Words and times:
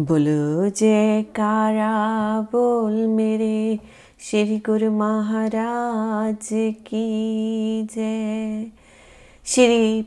बोलो, 0.00 0.68
जयकारा, 0.70 2.40
बोल 2.40 2.92
मेरे 2.92 3.78
श्री 4.20 4.58
गुरु 4.58 4.90
महाराज 4.90 6.48
की 6.86 7.82
जय। 7.82 8.66
श्री 9.44 10.02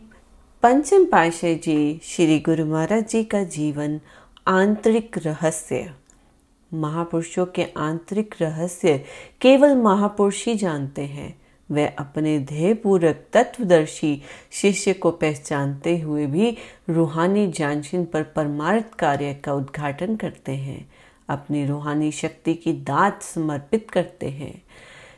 पंचम 0.63 1.05
पाशाह 1.05 1.53
जी, 1.53 2.01
श्री 2.03 2.39
गुरु 2.39 2.65
महाराज 2.65 3.07
जी 3.07 3.23
का 3.23 3.43
जीवन 3.43 3.99
आंतरिक 4.47 5.17
रहस्य। 5.17 5.93
महापुरुषों 6.73 7.45
के 7.45 7.65
आंतरिक 7.77 8.35
रहस्य 8.41 8.97
केवल 9.41 9.75
महापुरुष 9.75 10.45
ही 10.45 10.55
जानते 10.55 11.01
हैं। 11.01 11.42
वह 11.71 11.87
अपने 11.99 12.39
ध्येय 12.39 12.73
पूर्वक 12.73 13.25
तत्वदर्शी 13.33 14.21
शिष्य 14.51 14.93
को 14.93 15.11
पहचानते 15.11 15.99
हुए 15.99 16.25
भी 16.25 16.57
रूहानी 16.89 17.51
जानशीन 17.51 18.05
पर 18.05 18.23
परमार्थ 18.23 18.93
कार्य 18.99 19.33
का 19.33 19.53
उद्घाटन 19.53 20.15
करते 20.15 20.51
हैं। 20.51 20.91
अपनी 21.29 21.65
रूहानी 21.65 22.11
शक्ति 22.11 22.53
की 22.53 22.73
दात 22.73 23.21
समर्पित 23.21 23.91
करते 23.91 24.29
हैं। 24.29 24.63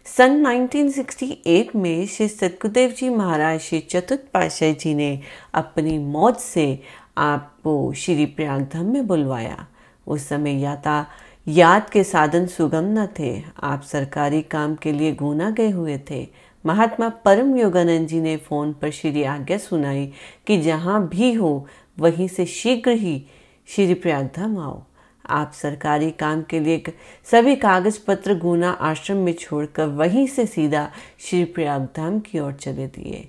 सन 0.05 0.45
1968 0.45 1.75
में 1.75 2.07
श्री 2.07 2.27
सतगुदेव 2.27 2.89
जी 2.89 3.09
महाराज 3.09 3.59
श्री 3.59 3.79
चतुर्थ 3.79 4.21
पाशाह 4.33 4.71
जी 4.71 4.93
ने 4.93 5.19
अपनी 5.53 5.97
मौत 5.99 6.39
से 6.39 6.79
आपको 7.17 7.93
श्री 7.93 8.25
प्रयागधाम 8.25 8.85
में 8.85 9.07
बुलवाया। 9.07 9.67
उस 10.07 10.27
समय 10.27 10.61
याता 10.61 11.05
याद 11.47 11.89
के 11.89 12.03
साधन 12.03 12.45
सुगम 12.45 12.83
न 12.83 13.07
थे। 13.19 13.43
आप 13.63 13.81
सरकारी 13.81 14.41
काम 14.41 14.75
के 14.75 14.91
लिए 14.91 15.11
गुना 15.11 15.49
गए 15.49 15.69
हुए 15.69 16.01
थे। 16.11 16.27
महात्मा 16.65 17.09
परम 17.09 17.57
योगानंद 17.57 18.07
जी 18.07 18.21
ने 18.21 18.37
फ़ोन 18.37 18.73
पर 18.73 18.89
श्री 18.89 19.23
आज्ञा 19.23 19.57
सुनाई 19.57 20.11
कि 20.47 20.61
जहाँ 20.61 21.07
भी 21.07 21.33
हो, 21.33 21.67
वहीं 21.99 22.27
से 22.27 22.45
शीघ्र 22.45 22.91
ही 22.91 23.25
श्री 23.67 23.93
प्रयागधाम 23.93 24.57
आओ। 24.57 24.83
आप 25.29 25.51
सरकारी 25.53 26.11
काम 26.11 26.41
के 26.41 26.59
लिए 26.59 26.83
सभी 27.25 27.55
कागज़ 27.55 27.99
पत्र 28.07 28.37
गुना 28.37 28.71
आश्रम 28.71 29.17
में 29.17 29.33
छोड़कर 29.33 29.85
वहीं 29.85 30.27
से 30.27 30.45
सीधा 30.45 30.91
श्री 31.19 31.45
प्रयागधाम 31.45 32.19
की 32.19 32.39
ओर 32.39 32.53
चले 32.53 32.87
दिए। 32.87 33.27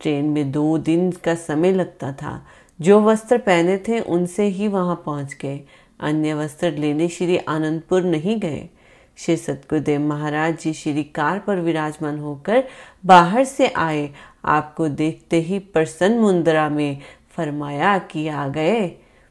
ट्रेन 0.00 0.24
में 0.24 0.52
दो 0.52 0.78
दिन 0.78 1.12
का 1.12 1.34
समय 1.34 1.72
लगता 1.72 2.12
था। 2.12 2.46
जो 2.80 3.02
वस्त्र 3.02 3.38
पहने 3.38 3.78
थे, 3.78 4.00
उनसे 4.00 4.44
ही 4.44 4.68
वहाँ 4.68 5.02
पहुँच 5.06 5.36
गए। 5.42 5.60
अन्य 6.00 6.34
वस्त्र 6.34 6.72
लेने 6.72 7.08
श्री 7.08 7.36
आनंदपुर 7.36 8.02
नहीं 8.02 8.40
गए। 8.40 8.68
श्री 9.16 9.36
सतगुरुदेव 9.36 10.00
महाराज 10.00 10.58
जी 10.58 10.72
श्री 10.72 11.04
कार 11.04 11.38
पर 11.38 11.56
विराजमान 11.56 12.18
होकर 12.18 12.64
बाहर 13.06 13.44
से 13.44 13.68
आए। 13.68 14.10
आपको 14.44 14.88
देखते 14.88 15.40
ही 15.40 15.58
प्रसन्न 15.58 16.18
मुंद्रा 16.18 16.68
में 16.68 16.98
फरमाया 17.30 17.98
कि 17.98 18.28
आ 18.28 18.48
गए। 18.48 18.88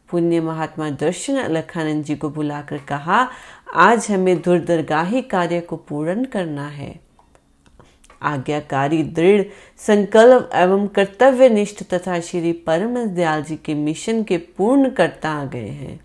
पुण्य 0.10 0.42
महात्मा 0.42 0.90
दर्शन 0.90 1.38
अलखानंद 1.38 2.04
जी 2.04 2.16
को 2.16 2.30
बुलाकर 2.30 2.78
कहा, 2.78 3.30
आज 3.76 4.08
हमें 4.12 4.42
दुर्दरगाही 4.42 5.22
कार्य 5.22 5.60
को 5.60 5.76
पूर्ण 5.76 6.26
करना 6.26 6.68
है। 6.68 7.00
आज्ञाकारी, 8.22 9.04
दृढ़, 9.04 9.44
संकल्प 9.78 10.50
एवं 10.56 10.88
कर्तव्य 10.88 11.50
निष्ठ 11.50 11.84
तथा 11.84 12.20
श्री 12.20 12.52
परम 12.54 13.06
दयाल 13.06 13.44
जी 13.44 13.56
के 13.56 13.74
मिशन 13.74 14.24
के 14.24 14.38
पूर्ण 14.38 14.90
करता 14.90 15.30
आ 15.30 15.46
गए 15.46 15.68
हैं। 15.68 16.03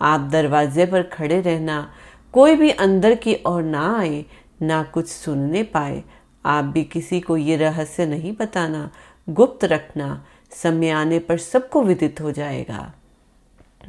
आप 0.00 0.20
दरवाजे 0.20 0.86
पर 0.86 1.02
खड़े 1.02 1.40
रहना, 1.40 1.92
कोई 2.32 2.56
भी 2.56 2.70
अंदर 2.70 3.14
की 3.14 3.36
ओर 3.46 3.62
ना 3.62 3.98
आए, 3.98 4.24
ना 4.62 4.82
कुछ 4.82 5.08
सुनने 5.08 5.62
पाए। 5.62 6.04
आप 6.46 6.64
भी 6.64 6.84
किसी 6.84 7.20
को 7.20 7.36
ये 7.36 7.56
रहस्य 7.56 8.06
नहीं 8.06 8.36
बताना। 8.36 8.90
गुप्त 9.28 9.64
रखना, 9.64 10.24
समय 10.50 10.90
आने 10.90 11.18
पर 11.18 11.38
सबको 11.38 11.82
विदित 11.82 12.20
हो 12.20 12.32
जाएगा। 12.32 12.92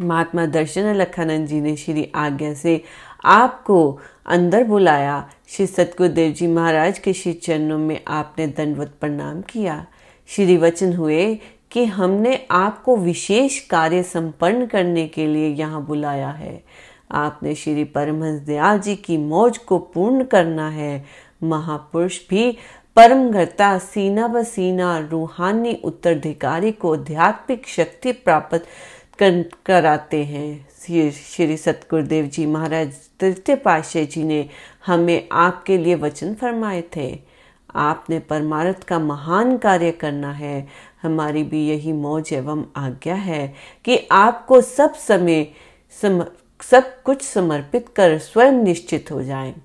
महात्मा 0.01 0.45
दर्शन 0.45 0.93
लखानंद 0.95 1.47
जी 1.47 1.61
ने 1.61 1.75
श्री 1.75 2.11
आज्ञा 2.15 2.53
से 2.53 2.83
आपको 3.25 3.99
अंदर 4.25 4.63
बुलाया। 4.63 5.29
श्री 5.47 5.67
सतगुरुदेव 5.67 6.33
जी 6.33 6.47
महाराज 6.47 6.99
के 6.99 7.13
श्री 7.13 7.33
चरणों 7.33 7.77
में 7.77 8.01
आपने 8.07 8.47
दंडवत 8.47 8.93
प्रणाम 9.01 9.41
किया। 9.41 9.85
श्री 10.27 10.57
वचन 10.57 10.93
हुए 10.93 11.39
कि 11.77 11.83
हमने 11.85 12.35
आपको 12.51 12.95
विशेष 12.97 13.59
कार्य 13.59 14.01
संपन्न 14.03 14.65
करने 14.65 15.05
के 15.07 15.25
लिए 15.27 15.49
यहाँ 15.49 15.83
बुलाया 15.85 16.29
है। 16.29 16.63
आपने 17.11 17.53
श्री 17.55 17.83
परमहंस 17.83 18.39
दयाल 18.41 18.79
जी 18.79 18.95
की 18.95 19.17
मौज 19.17 19.57
को 19.57 19.77
पूर्ण 19.77 20.23
करना 20.23 20.69
है। 20.69 21.05
महापुरुष 21.43 22.19
भी 22.29 22.57
परम 22.97 23.29
घरता 23.29 23.77
सीना 23.77 24.27
ब 24.27 24.43
सीना 24.43 24.97
रूहानी 25.11 25.73
उत्तराधिकारी 25.83 26.71
को 26.71 26.93
आध्यात्मिक 26.93 27.67
शक्ति 27.67 28.11
प्राप्त 28.11 28.65
कर, 29.19 29.43
कराते 29.65 30.23
हैं। 30.23 30.67
श्री 31.27 31.57
सतगुरुदेव 31.57 32.25
जी 32.25 32.45
महाराज 32.45 32.93
तृतीय 33.19 33.55
पाशाह 33.55 34.03
जी 34.03 34.23
ने 34.23 34.47
हमें 34.85 35.27
आपके 35.31 35.77
लिए 35.77 35.95
वचन 35.95 36.33
फरमाए 36.33 36.83
थे। 36.95 37.37
आपने 37.75 38.17
परमारथ 38.19 38.83
का 38.87 38.97
महान 38.99 39.57
कार्य 39.57 39.91
करना 39.91 40.31
है। 40.31 40.67
हमारी 41.03 41.43
भी 41.43 41.67
यही 41.67 41.93
मौज 41.93 42.33
एवं 42.33 42.65
आज्ञा 42.75 43.15
है 43.15 43.53
कि 43.85 44.07
आपको 44.11 44.61
सब 44.61 44.93
समय 44.93 45.47
सम, 46.01 46.25
सब 46.61 47.01
कुछ 47.01 47.21
समर्पित 47.21 47.89
कर 47.95 48.17
स्वयं 48.17 48.51
निश्चित 48.51 49.11
हो 49.11 49.23
जाएँ। 49.23 49.55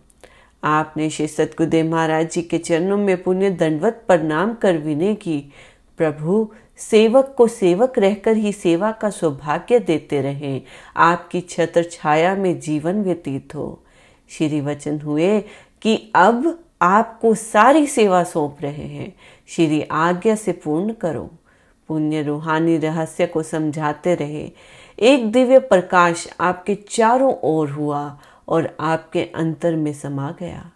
आपने 0.65 1.11
श्री 1.11 1.27
सतगुरुदेव 1.27 1.91
महाराज 1.91 2.31
जी 2.31 2.43
के 2.43 2.59
चरणों 2.59 2.97
में 2.97 3.23
पुण्य 3.23 3.51
दंडवत 3.51 4.05
प्रणाम 4.07 4.55
कर 4.55 4.77
विनय 4.77 5.15
की। 5.15 5.53
प्रभु 5.99 6.49
सेवक 6.77 7.35
को 7.39 7.47
सेवक 7.47 7.99
रहकर 7.99 8.37
ही 8.37 8.53
सेवा 8.53 8.93
का 8.93 9.11
सौभाग्य 9.11 9.79
देते 9.79 10.21
रहे। 10.23 10.63
आपकी 10.97 11.41
छत्र 11.41 11.83
छाया 11.83 12.35
में 12.35 12.61
जीवन 12.61 13.03
व्यतीत 13.03 13.55
हो। 13.55 13.83
श्री 14.29 14.61
वचन 14.61 15.01
हुए 15.01 15.41
कि 15.83 16.13
अब 16.15 16.65
आपको 16.83 17.35
सारी 17.35 17.87
सेवा 17.87 18.25
सौंप 18.25 18.57
रहे 18.61 18.87
हैं। 18.87 19.13
श्री 19.53 19.83
आज्ञा 19.83 20.35
से 20.35 20.53
पूर्ण 20.53 20.93
करो। 20.93 21.31
पुण्य 21.89 22.23
रूहानी 22.23 22.77
रहस्य 22.77 23.27
को 23.27 23.43
समझाते 23.43 24.15
रहे। 24.15 24.51
एक 24.99 25.33
दिव्य 25.33 25.59
प्रकाश 25.59 26.29
आपके 26.41 26.75
चारों 26.75 27.35
ओर 27.43 27.71
हुआ 27.71 28.19
और 28.49 28.77
आपके 28.81 29.23
अंतर 29.23 29.77
में 29.77 29.93
समा 29.93 30.35
गया। 30.41 30.71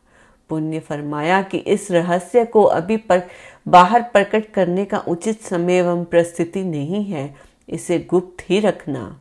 पुण्य 0.49 0.81
फरमाया 0.81 1.43
कि 1.43 1.59
इस 1.59 1.91
रहस्य 1.91 2.45
को 2.45 2.63
अभी 2.63 2.97
पर 2.97 3.23
बाहर 3.69 4.03
प्रकट 4.03 4.51
करने 4.51 4.85
का 4.85 4.99
उचित 4.99 5.43
समय 5.43 5.75
एवं 5.75 6.05
परिस्थिति 6.05 6.65
नहीं 6.65 7.05
है। 7.05 7.37
इसे 7.69 7.99
गुप्त 7.99 8.51
ही 8.51 8.61
रखना। 8.61 9.21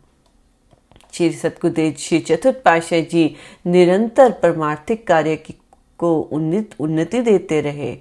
श्री 1.12 1.34
सतगुदेव 1.34 1.96
श्री 2.00 2.20
चतुर्थ 2.20 2.64
पाशाह 2.66 3.00
जी 3.00 3.36
निरंतर 3.66 4.32
परमार्थिक 4.32 5.08
कार्य 5.08 5.36
की 5.36 5.56
को 5.98 6.20
उन्नत 6.20 6.70
उन्नति 6.80 7.22
देते 7.22 7.62
रहे। 7.62 7.92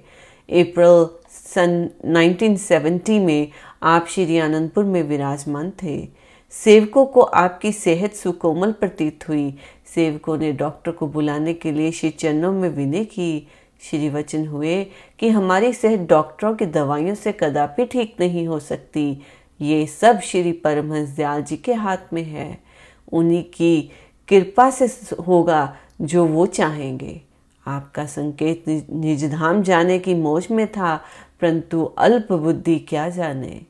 अप्रैल 0.49 1.24
सन 1.55 1.89
1970 2.05 3.19
में 3.19 3.47
आप 3.83 4.07
श्री 4.09 4.37
आनंदपुर 4.37 4.85
में 4.85 5.03
विराजमान 5.03 5.71
थे। 5.83 6.07
सेवकों 6.51 7.05
को 7.05 7.21
आपकी 7.21 7.71
सेहत 7.71 8.13
सुकोमल 8.13 8.71
प्रतीत 8.71 9.29
हुई। 9.29 9.57
सेवकों 9.95 10.37
ने 10.37 10.51
डॉक्टर 10.51 10.91
को 10.91 11.07
बुलाने 11.07 11.53
के 11.53 11.71
लिए 11.71 11.91
श्री 11.91 12.09
चरणों 12.09 12.51
में 12.51 12.69
विनय 12.69 13.05
की। 13.05 13.47
श्री 13.81 14.09
वचन 14.09 14.47
हुए 14.47 14.87
कि 15.19 15.29
हमारी 15.29 15.73
सेहत 15.73 15.99
डॉक्टरों 15.99 16.55
की 16.55 16.65
दवाइयों 16.65 17.15
से 17.15 17.31
कदापि 17.31 17.85
ठीक 17.85 18.15
नहीं 18.19 18.47
हो 18.47 18.59
सकती। 18.59 19.21
ये 19.61 19.87
सब 19.87 20.19
श्री 20.19 20.51
परमहंस 20.51 21.09
दयाल 21.09 21.43
जी 21.43 21.57
के 21.57 21.73
हाथ 21.73 22.13
में 22.13 22.23
है। 22.23 22.57
उन्हीं 23.11 23.43
की 23.43 23.91
कृपा 24.27 24.69
से 24.69 25.15
होगा 25.15 25.77
जो 26.01 26.25
वो 26.25 26.45
चाहेंगे। 26.45 27.21
आपका 27.67 28.05
संकेत 28.05 28.63
निजधाम 28.93 29.63
जाने 29.63 29.99
की 29.99 30.13
मौज 30.13 30.47
में 30.51 30.67
था। 30.67 31.01
परंतु 31.41 31.83
अल्प 31.83 32.31
बुद्धि 32.33 32.79
क्या 32.79 33.09
जाने? 33.09 33.61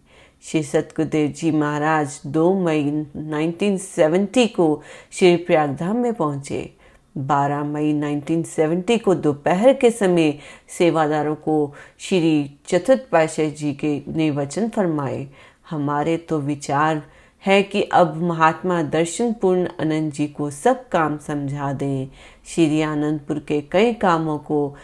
श्री 0.43 0.63
सतगुरुदेव 0.63 1.31
जी 1.31 1.51
महाराज 1.51 2.19
2 2.27 2.53
मई 2.55 2.83
1970 3.17 4.47
को 4.47 4.81
श्री 5.11 5.35
प्रयागधाम 5.35 5.97
में 5.97 6.13
पहुँचे। 6.13 6.73
12 7.17 7.63
मई 7.63 7.93
1970 7.93 8.99
को 8.99 9.15
दोपहर 9.15 9.73
के 9.73 9.91
समय 9.91 10.39
सेवादारों 10.69 11.35
को 11.35 11.73
श्री 11.99 12.59
चतुर्थ 12.67 13.07
पाशाह 13.11 13.49
जी 13.49 13.73
के 13.73 14.01
ने 14.07 14.31
वचन 14.31 14.69
फरमाए। 14.69 15.27
हमारे 15.69 16.17
तो 16.17 16.39
विचार 16.39 17.01
है 17.43 17.63
कि 17.63 17.81
अब 17.83 18.15
महात्मा 18.21 18.81
दर्शन 18.83 19.33
पूर्ण 19.33 19.67
आनंद 19.81 20.11
जी 20.11 20.27
को 20.27 20.49
सब 20.49 20.87
काम 20.89 21.17
समझा 21.17 21.73
दें। 21.73 22.07
श्री 22.45 22.81
आनंदपुर 22.81 23.39
के 23.39 23.61
कई 23.61 23.93
कामों 23.93 24.37
को 24.37 24.75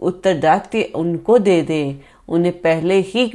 उत्तरदायित्व 0.00 0.98
उनको 0.98 1.38
दे 1.38 1.62
दें। 1.62 2.00
उन्हें 2.28 2.60
पहले 2.60 3.00
ही 3.00 3.32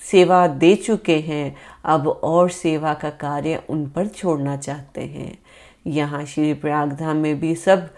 सेवा 0.00 0.46
दे 0.46 0.74
चुके 0.74 1.18
हैं। 1.18 1.56
अब 1.84 2.08
और 2.08 2.50
सेवा 2.50 2.94
का 2.94 3.10
कार्य 3.10 3.62
उन 3.68 3.86
पर 3.86 4.06
छोड़ना 4.06 4.56
चाहते 4.56 5.00
हैं। 5.00 5.38
यहाँ 5.86 6.24
श्री 6.24 6.54
प्रयागधाम 6.54 7.16
में 7.16 7.40
भी 7.40 7.54
सब 7.54 7.88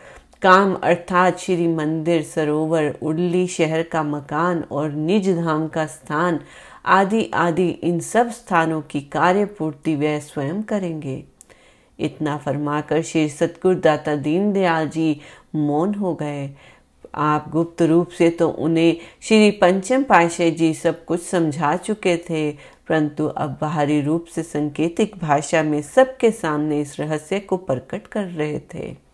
काम 0.43 0.75
अर्थात 0.75 1.39
श्री 1.39 1.69
मंदिर, 1.69 2.23
सरोवर, 2.23 2.99
उड़ली 3.03 3.47
शहर 3.47 3.83
का 3.83 4.03
मकान 4.03 4.65
और 4.71 4.91
निज 4.91 5.29
धाम 5.37 5.69
का 5.69 5.87
स्थान 5.87 6.41
आदि 6.87 7.31
आदि 7.35 7.69
इन 7.69 8.01
सब 8.01 8.31
स्थानों 8.31 8.81
की 8.83 9.01
कार्य 9.01 9.45
पूर्ति 9.45 9.95
वे 9.97 10.21
स्वयं 10.21 10.63
करेंगे। 10.63 11.25
इतना 11.99 12.37
फरमाकर 12.37 13.03
श्री 13.03 13.29
सतगुरु 13.29 13.75
दाता 13.75 14.17
दीनदयाल 14.17 14.89
जी 14.89 15.21
मौन 15.55 15.95
हो 15.95 16.15
गए। 16.15 16.51
आप 17.15 17.49
गुप्त 17.51 17.83
रूप 17.83 18.09
से 18.09 18.31
तो 18.31 18.49
उन्हें 18.49 18.97
श्री 19.23 19.51
पंचम 19.51 20.03
पाशा 20.03 20.49
जी 20.49 20.73
सब 20.75 21.05
कुछ 21.05 21.23
समझा 21.23 21.77
चुके 21.77 22.17
थे, 22.31 22.51
परंतु 22.89 23.27
अब 23.27 23.59
बाहरी 23.61 24.01
रूप 24.01 24.27
से 24.27 24.43
संकेतिक 24.43 25.17
भाषा 25.19 25.63
में 25.63 25.81
सबके 25.83 26.31
सामने 26.31 26.81
इस 26.81 26.99
रहस्य 27.01 27.41
को 27.41 27.57
प्रकट 27.57 28.07
कर 28.07 28.25
रहे 28.25 28.59
थे। 28.75 29.08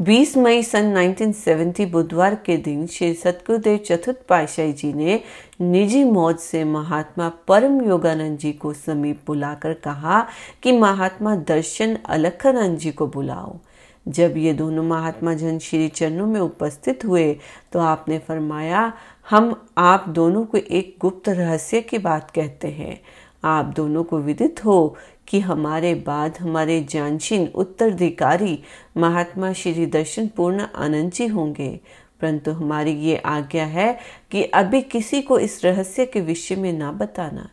20 0.00 0.36
मई 0.36 0.62
सन 0.62 0.92
1970 0.96 1.86
बुधवार 1.90 2.34
के 2.34 2.56
दिन 2.56 2.86
श्री 2.86 3.14
सतगुरुदेव 3.14 3.76
चतुर्थ 3.76 4.18
पाशाही 4.28 4.72
जी 4.72 4.92
ने 4.92 5.20
निजी 5.60 6.02
मौज 6.04 6.36
से 6.36 6.62
महात्मा 6.64 7.28
परम 7.48 7.80
योगानंद 7.86 8.38
जी 8.38 8.52
को 8.52 8.72
समीप 8.72 9.22
बुलाकर 9.26 9.72
कहा 9.74 10.20
कि 10.62 10.72
महात्मा 10.72 11.34
दर्शन 11.48 11.96
अलखनंद 12.06 12.78
जी 12.78 12.90
को 12.90 13.06
बुलाओ। 13.06 13.58
जब 14.06 14.36
ये 14.36 14.52
दोनों 14.52 14.82
महात्मा 14.82 15.34
जन 15.34 15.58
श्री 15.58 15.88
चरणों 15.88 16.26
में 16.26 16.40
उपस्थित 16.40 17.04
हुए 17.04 17.32
तो 17.72 17.78
आपने 17.78 18.18
फरमाया, 18.18 18.92
हम 19.30 19.54
आप 19.78 20.08
दोनों 20.08 20.44
को 20.44 20.58
एक 20.58 20.96
गुप्त 21.00 21.28
रहस्य 21.28 21.80
की 21.80 21.98
बात 21.98 22.30
कहते 22.30 22.68
हैं। 22.68 23.00
आप 23.48 23.64
दोनों 23.64 24.04
को 24.04 24.18
विदित 24.18 24.64
हो 24.64 24.96
कि 25.28 25.40
हमारे 25.40 25.94
बाद 25.94 26.38
हमारे 26.38 26.80
जानशीन 26.90 27.46
उत्तराधिकारी 27.54 28.58
महात्मा 28.96 29.52
श्री 29.52 29.86
दर्शन 29.86 30.28
पूर्ण 30.28 30.66
आनंद 30.74 31.12
जी 31.12 31.26
होंगे। 31.26 31.80
परंतु 32.20 32.50
हमारी 32.50 32.92
ये 32.92 33.16
आज्ञा 33.16 33.64
है 33.64 33.98
कि 34.30 34.42
अभी 34.44 34.80
किसी 34.82 35.22
को 35.22 35.38
इस 35.38 35.64
रहस्य 35.64 36.06
के 36.06 36.20
विषय 36.20 36.56
में 36.56 36.72
ना 36.72 36.92
बताना। 36.92 37.48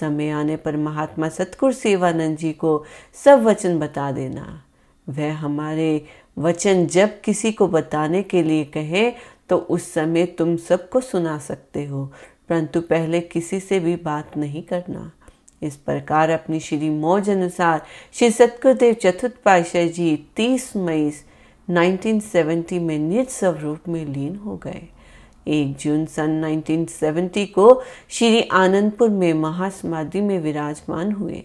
समय 0.00 0.30
आने 0.30 0.56
पर 0.56 0.76
महात्मा 0.76 1.28
सतगुरु 1.28 1.72
सेवानंद 1.72 2.36
जी 2.38 2.52
को 2.52 2.84
सब 3.24 3.44
वचन 3.44 3.78
बता 3.78 4.12
देना। 4.12 4.62
वह 5.08 5.34
हमारे 5.34 6.04
वचन 6.38 6.86
जब 6.86 7.20
किसी 7.20 7.52
को 7.52 7.68
बताने 7.68 8.22
के 8.22 8.42
लिए 8.42 8.64
कहे 8.64 9.10
तो 9.48 9.56
उस 9.56 9.92
समय 9.92 10.26
तुम 10.26 10.56
सबको 10.56 11.00
सुना 11.00 11.38
सकते 11.38 11.84
हो। 11.86 12.12
परंतु 12.48 12.80
पहले 12.80 13.20
किसी 13.20 13.60
से 13.60 13.80
भी 13.80 13.96
बात 13.96 14.36
नहीं 14.36 14.62
करना। 14.62 15.10
इस 15.62 15.76
प्रकार 15.76 16.30
अपनी 16.30 16.60
श्री 16.60 16.90
मौज 16.90 17.30
अनुसार 17.30 17.82
श्री 18.12 18.30
सतगुरुदेव 18.30 18.94
चतुर्थ 18.94 19.34
पाशाह 19.44 19.86
जी 19.86 20.26
30 20.36 20.76
मई 20.76 21.10
1970 21.70 22.78
में 22.78 22.98
निज 22.98 23.28
स्वरूप 23.28 23.88
में 23.88 24.04
लीन 24.06 24.36
हो 24.36 24.56
गए। 24.56 24.82
एक 25.48 25.76
जून 25.76 26.06
सन 26.06 26.40
1970 26.44 27.46
को 27.46 27.82
श्री 28.08 28.42
आनंदपुर 28.42 29.08
में 29.08 29.32
महासमाधि 29.34 30.20
में 30.20 30.38
विराजमान 30.38 31.12
हुए। 31.12 31.42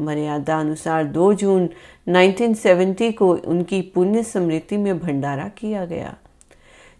मर्यादा 0.00 0.60
अनुसार 0.60 1.04
2 1.04 1.32
जून 1.34 1.68
1970 2.08 3.12
को 3.12 3.34
उनकी 3.36 3.82
पुण्य 3.82 4.22
स्मृति 4.22 4.76
में 4.76 4.98
भंडारा 4.98 5.48
किया 5.48 5.84
गया। 5.84 6.16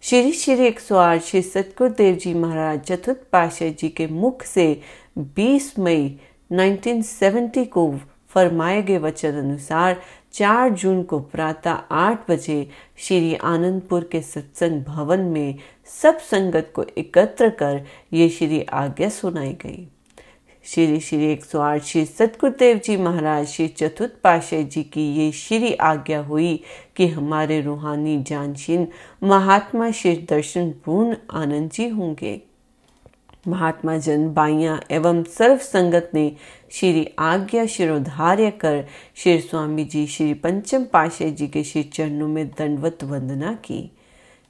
श्री 0.01 0.31
श्री 0.31 0.65
एक 0.65 0.79
सौ 0.79 0.95
आठ 0.95 1.21
श्री 1.21 1.41
सतगुरुदेव 1.41 2.15
जी 2.15 2.33
महाराज 2.33 2.79
चतुर्थ 2.79 3.19
पाशाह 3.31 3.69
जी 3.69 3.89
के 3.89 4.07
मुख 4.07 4.43
से 4.43 4.81
20 5.17 5.79
मई 5.79 6.19
1970 6.51 7.65
को 7.65 7.91
फरमाए 8.29 8.81
गए 8.81 8.97
वचन 8.97 9.33
अनुसार 9.33 10.01
4 10.33 10.69
जून 10.69 11.03
को 11.03 11.19
प्रातः 11.19 11.77
8 11.91 12.29
बजे 12.29 12.69
श्री 12.97 13.35
आनंदपुर 13.35 14.03
के 14.11 14.21
सत्संग 14.21 14.83
भवन 14.83 15.19
में 15.19 15.55
सब 16.01 16.17
संगत 16.19 16.71
को 16.75 16.85
एकत्र 16.97 17.49
कर 17.49 17.81
ये 18.13 18.29
श्री 18.29 18.61
आज्ञा 18.63 19.09
सुनाई 19.09 19.53
गई। 19.53 19.87
श्री 20.65 20.99
श्री 20.99 21.25
एक 21.25 21.45
सौ 21.45 21.59
आठ 21.59 21.83
श्री 21.83 22.05
सतगुरुदेव 22.05 22.77
जी 22.77 22.97
महाराज, 22.97 23.47
श्री 23.47 23.67
चतुर्थ 23.67 24.11
पाशाह 24.23 24.61
जी 24.61 24.83
की 24.83 25.01
ये 25.15 25.31
श्री 25.31 25.73
आज्ञा 25.73 26.19
हुई 26.19 26.63
कि 26.95 27.07
हमारे 27.07 27.61
रूहानी, 27.61 28.21
जानशीन, 28.23 28.87
महात्मा 29.23 29.91
श्री 29.91 30.15
दर्शन 30.29 30.71
पूर्ण 30.85 31.15
आनंद 31.31 31.69
जी 31.69 31.89
होंगे। 31.89 32.41
महात्मा 33.47 33.97
जन 33.97 34.27
बाइया 34.33 34.79
एवं 34.91 35.23
सर्व 35.23 35.57
संगत 35.57 36.11
ने 36.13 36.31
श्री 36.71 37.07
आज्ञा 37.19 37.65
शिरोधार्य 37.65 38.51
कर 38.51 38.83
श्री 39.15 39.39
स्वामी 39.39 39.83
जी 39.83 40.05
श्री 40.07 40.33
पंचम 40.33 40.83
पाशे 40.83 41.29
जी 41.31 41.47
के 41.47 41.63
श्री 41.63 41.83
चरणों 41.83 42.27
में 42.27 42.47
दंडवत 42.47 43.03
वंदना 43.03 43.53
की। 43.65 43.91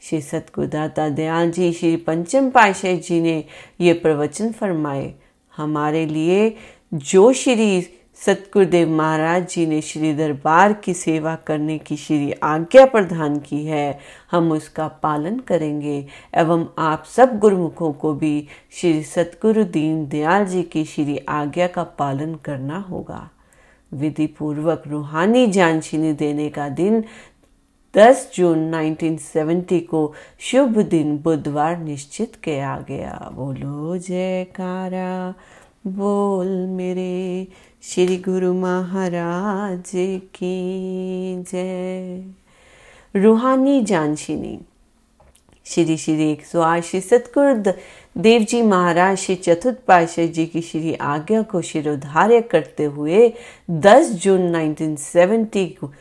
श्री 0.02 0.22
सतगुरुदाता 0.22 1.08
दयाल 1.10 1.52
जी 1.52 1.72
श्री 1.74 1.96
पंचम 1.96 2.50
पाशे 2.50 2.96
जी 2.98 3.22
ने 3.22 3.44
ये 3.82 3.94
प्रवचन 3.94 4.52
फरमाए, 4.52 5.14
हमारे 5.58 6.06
लिए 6.06 6.56
जो 6.94 7.32
श्री 7.34 7.82
सतगुरुदेव 8.26 8.90
महाराज 8.90 9.50
जी 9.50 9.66
ने 9.66 9.82
श्री 9.82 10.14
दरबार 10.14 10.74
की 10.74 10.94
सेवा 10.94 11.36
करने 11.36 11.78
की 11.78 11.98
श्री 11.98 12.32
आज्ञा 12.32 12.86
प्रदान 12.86 13.40
की 13.40 13.66
है। 13.66 14.00
हम 14.32 14.52
उसका 14.52 14.88
पालन 14.88 15.40
करेंगे। 15.40 16.08
एवं 16.36 16.66
आप 16.78 17.04
सब 17.04 17.40
गुरुमुखों 17.40 17.94
को 17.94 18.14
भी 18.14 18.48
श्री 18.72 19.04
सतगुरु 19.04 19.64
दीन 19.64 20.08
दयाल 20.08 20.46
जी 20.46 20.64
की 20.64 20.86
श्री 20.86 21.18
आज्ञा 21.18 21.68
का 21.68 21.84
पालन 21.84 22.36
करना 22.36 22.80
होगा। 22.80 23.30
विधि 23.94 24.28
पूर्वक 24.28 24.84
रूहानी 24.88 25.48
जानशीनी 25.48 26.14
देने 26.14 26.50
का 26.50 26.70
दिन 26.70 27.04
10 27.98 28.32
जून 28.36 28.76
1970 28.76 29.80
को 29.80 30.14
शुभ 30.40 30.78
दिन 30.78 31.18
बुधवार 31.18 31.78
निश्चित 31.78 32.36
किया 32.44 32.86
गया। 32.88 33.32
बोलो 33.34 33.98
जयकारा, 33.98 35.34
बोल 35.88 36.48
मेरे 36.48 37.48
श्री 37.84 38.18
गुरु 38.18 38.54
महाराज 38.54 39.92
की 40.36 40.54
जय। 41.52 42.24
रूहानी 43.16 43.82
जानशीनी। 43.82 44.60
श्री 45.66 45.98
श्री 45.98 46.32
एक 46.32 46.46
सौ 46.46 46.62
आशी 46.62 47.02
सतगुरु 47.02 47.72
देव 48.18 48.42
जी 48.42 48.62
महाराज 48.62 49.18
श्री 49.18 49.36
चतुर्थ 49.36 49.78
पातशाह 49.88 50.26
जी 50.26 50.46
की 50.46 50.62
श्री 50.62 50.94
आज्ञा 50.94 51.42
को 51.42 51.62
शिरोधार्य 51.62 52.42
करते 52.42 52.84
हुए 52.84 53.34
10 53.72 54.12
जून 54.12 54.76
1970 54.76 55.68
को 55.68 55.94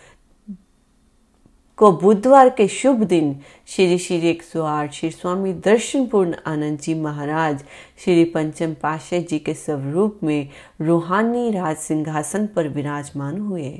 को 1.80 1.90
बुधवार 1.92 2.48
के 2.48 2.68
शुभ 2.68 3.02
दिन 3.02 3.36
श्री 3.66 3.98
श्री 3.98 4.16
एक 4.28 4.42
सौ 4.42 4.64
आठ 4.64 4.92
श्री 4.92 5.10
स्वामी 5.10 5.52
दर्शन 5.52 6.06
पूर्ण 6.06 6.34
आनंद 6.46 6.78
जी 6.78 6.94
महाराज 6.94 7.62
श्री 8.04 8.24
पंचम 8.24 8.74
पाशाह 8.74 9.20
जी 9.20 9.38
के 9.38 9.54
स्वरूप 9.54 10.18
में 10.22 10.48
रूहानी 10.80 11.50
राज 11.50 11.76
सिंहासन 11.76 12.46
पर 12.46 12.68
विराजमान 12.68 13.38
हुए। 13.38 13.70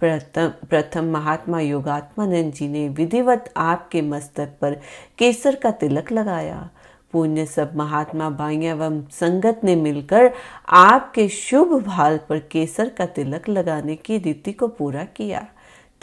प्रथम 0.00 0.48
प्रथम 0.70 1.04
महात्मा 1.04 1.60
योगात्मानंद 1.60 2.52
जी 2.52 2.68
ने 2.68 2.88
विधिवत 2.88 3.52
आपके 3.56 4.02
मस्तक 4.02 4.56
पर 4.60 4.80
केसर 5.18 5.54
का 5.54 5.70
तिलक 5.70 6.12
लगाया। 6.12 6.68
पुण्य 7.12 7.46
सब 7.46 7.76
महात्मा 7.76 8.30
बाइया 8.30 8.72
एवं 8.72 9.02
संगत 9.10 9.60
ने 9.64 9.76
मिलकर 9.76 10.32
आपके 10.68 11.28
शुभ 11.28 11.82
भाल 11.82 12.20
पर 12.28 12.38
केसर 12.38 12.88
का 12.88 13.06
तिलक 13.06 13.48
लगाने 13.48 13.96
की 13.96 14.18
रीति 14.18 14.52
को 14.52 14.68
पूरा 14.68 15.04
किया। 15.04 15.46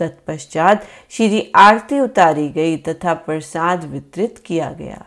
तत्पश्चात 0.02 0.86
श्री 1.12 1.52
आरती 1.56 2.00
उतारी 2.00 2.50
गई 2.50 2.78
तथा 2.88 3.14
प्रसाद 3.16 3.84
वितरित 3.84 4.44
किया 4.46 4.72
गया। 4.72 5.06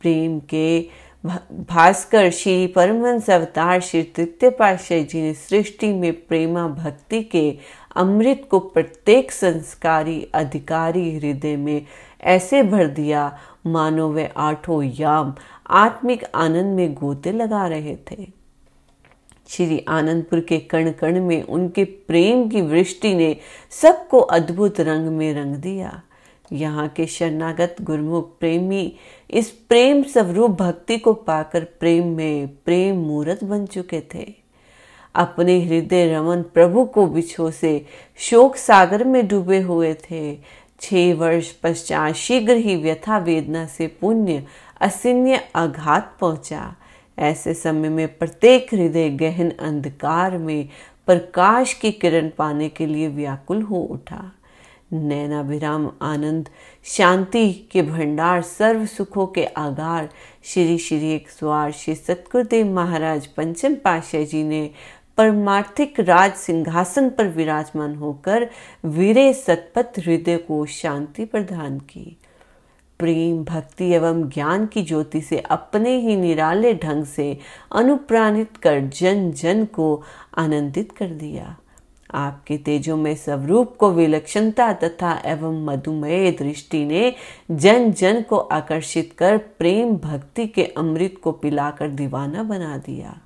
प्रेम 0.00 0.38
के 0.50 0.80
भास्कर 1.24 2.30
श्री 2.30 2.66
परमहंस 2.66 3.30
अवतार 3.30 3.80
श्री 3.80 4.02
तृतीय 4.16 4.50
पातशाह 4.50 5.02
जी 5.02 5.20
ने 5.22 5.32
सृष्टि 5.34 5.92
में 5.92 6.12
प्रेमा 6.26 6.66
भक्ति 6.68 7.22
के 7.22 7.58
अमृत 7.96 8.46
को 8.50 8.58
प्रत्येक 8.58 9.32
संस्कारी 9.32 10.20
अधिकारी 10.34 11.16
हृदय 11.16 11.56
में 11.56 11.86
ऐसे 12.20 12.62
भर 12.62 12.86
दिया, 12.86 13.38
मानो 13.66 14.08
वे 14.08 14.30
आठों 14.36 14.82
याम 14.82 15.34
आत्मिक 15.70 16.24
आनंद 16.34 16.76
में 16.76 16.94
गोते 16.94 17.32
लगा 17.32 17.66
रहे 17.66 17.96
थे। 18.10 18.26
श्री 19.46 19.78
आनंदपुर 19.88 20.40
के 20.40 20.58
कण 20.58 20.90
कण 20.90 21.20
में 21.20 21.42
उनके 21.42 21.84
प्रेम 21.84 22.48
की 22.48 22.60
वृष्टि 22.60 23.14
ने 23.14 23.36
सबको 23.70 24.18
अद्भुत 24.18 24.80
रंग 24.80 25.08
में 25.08 25.32
रंग 25.34 25.56
दिया। 25.56 26.00
यहाँ 26.52 26.88
के 26.88 27.06
शरणागत 27.06 27.76
गुरमुख 27.80 28.38
प्रेमी 28.38 28.92
इस 29.30 29.50
प्रेम 29.68 30.02
स्वरूप 30.02 30.50
भक्ति 30.50 30.98
को 30.98 31.12
पाकर 31.12 31.64
प्रेम 31.80 32.06
में 32.06 32.48
प्रेम 32.64 32.96
मूर्त 32.96 33.44
बन 33.44 33.66
चुके 33.66 34.00
थे। 34.14 34.26
अपने 35.14 35.60
हृदय 35.64 36.14
रमन 36.14 36.42
प्रभु 36.54 36.84
को 36.84 37.06
बिछो 37.06 37.50
से 37.50 37.86
शोक 38.18 38.56
सागर 38.56 39.04
में 39.04 39.26
डूबे 39.28 39.60
हुए 39.60 39.94
थे। 40.10 40.36
छह 40.80 41.14
वर्ष 41.14 41.50
पश्चात 41.52 42.14
शीघ्र 42.14 42.54
ही 42.56 42.76
व्यथा 42.76 43.18
वेदना 43.18 43.66
से 43.66 43.86
पुण्य 43.86 44.44
असिन्य 44.80 45.40
आघात 45.54 46.16
पहुँचा। 46.20 46.74
ऐसे 47.18 47.54
समय 47.54 47.88
में 47.88 48.18
प्रत्येक 48.18 48.74
हृदय 48.74 49.08
गहन 49.10 49.50
अंधकार 49.50 50.38
में 50.38 50.68
प्रकाश 51.06 51.72
की 51.74 51.90
किरण 51.92 52.30
पाने 52.38 52.68
के 52.68 52.86
लिए 52.86 53.08
व्याकुल 53.08 53.62
हो 53.62 53.76
उठा। 53.76 54.32
नैनाभिराम 54.92 55.90
आनंद, 56.02 56.48
शांति 56.84 57.52
के 57.52 57.82
भंडार, 57.82 58.42
सर्व 58.42 58.86
सुखों 58.86 59.26
के 59.26 59.44
आगार, 59.44 60.08
श्री 60.44 60.78
श्री 60.78 61.12
एक 61.12 61.30
स्वार 61.30 61.72
श्री 61.72 61.94
सतगुरुदेव 61.94 62.66
महाराज 62.66 63.26
पंचम 63.26 63.74
पाशाह 63.74 64.24
जी 64.24 64.44
ने 64.44 64.70
परमार्थिक 65.16 66.00
राज 66.00 66.34
सिंहासन 66.34 67.10
पर 67.10 67.26
विराजमान 67.26 67.94
होकर 67.94 68.48
वीरे 68.84 69.32
सतपथ 69.32 69.98
हृदय 69.98 70.36
को 70.36 70.66
शांति 70.66 71.24
प्रदान 71.24 71.78
की। 71.78 72.16
प्रेम, 72.98 73.44
भक्ति 73.44 73.90
एवं 73.92 74.22
ज्ञान 74.28 74.66
की 74.66 74.82
ज्योति 74.82 75.20
से 75.20 75.38
अपने 75.38 75.96
ही 75.96 76.16
निराले 76.16 76.74
ढंग 76.74 77.04
से 77.04 77.38
अनुप्राणित 77.72 78.56
कर 78.56 78.80
जन 78.80 79.30
जन 79.32 79.64
को 79.64 80.02
आनंदित 80.38 80.92
कर 80.92 81.06
दिया। 81.06 81.56
आपके 82.14 82.56
तेजो 82.56 82.96
में 82.96 83.14
स्वरूप 83.16 83.76
को 83.76 83.90
विलक्षणता 83.92 84.72
तथा 84.72 85.22
एवं 85.24 85.64
मधुमेह 85.64 86.30
दृष्टि 86.30 86.84
ने 86.84 87.14
जन 87.50 87.92
जन 87.92 88.22
को 88.22 88.36
आकर्षित 88.36 89.12
कर 89.18 89.36
प्रेम, 89.38 89.96
भक्ति 89.96 90.46
के 90.46 90.64
अमृत 90.64 91.14
को 91.22 91.32
पिलाकर 91.32 91.88
दीवाना 91.88 92.42
बना 92.42 92.76
दिया। 92.76 93.18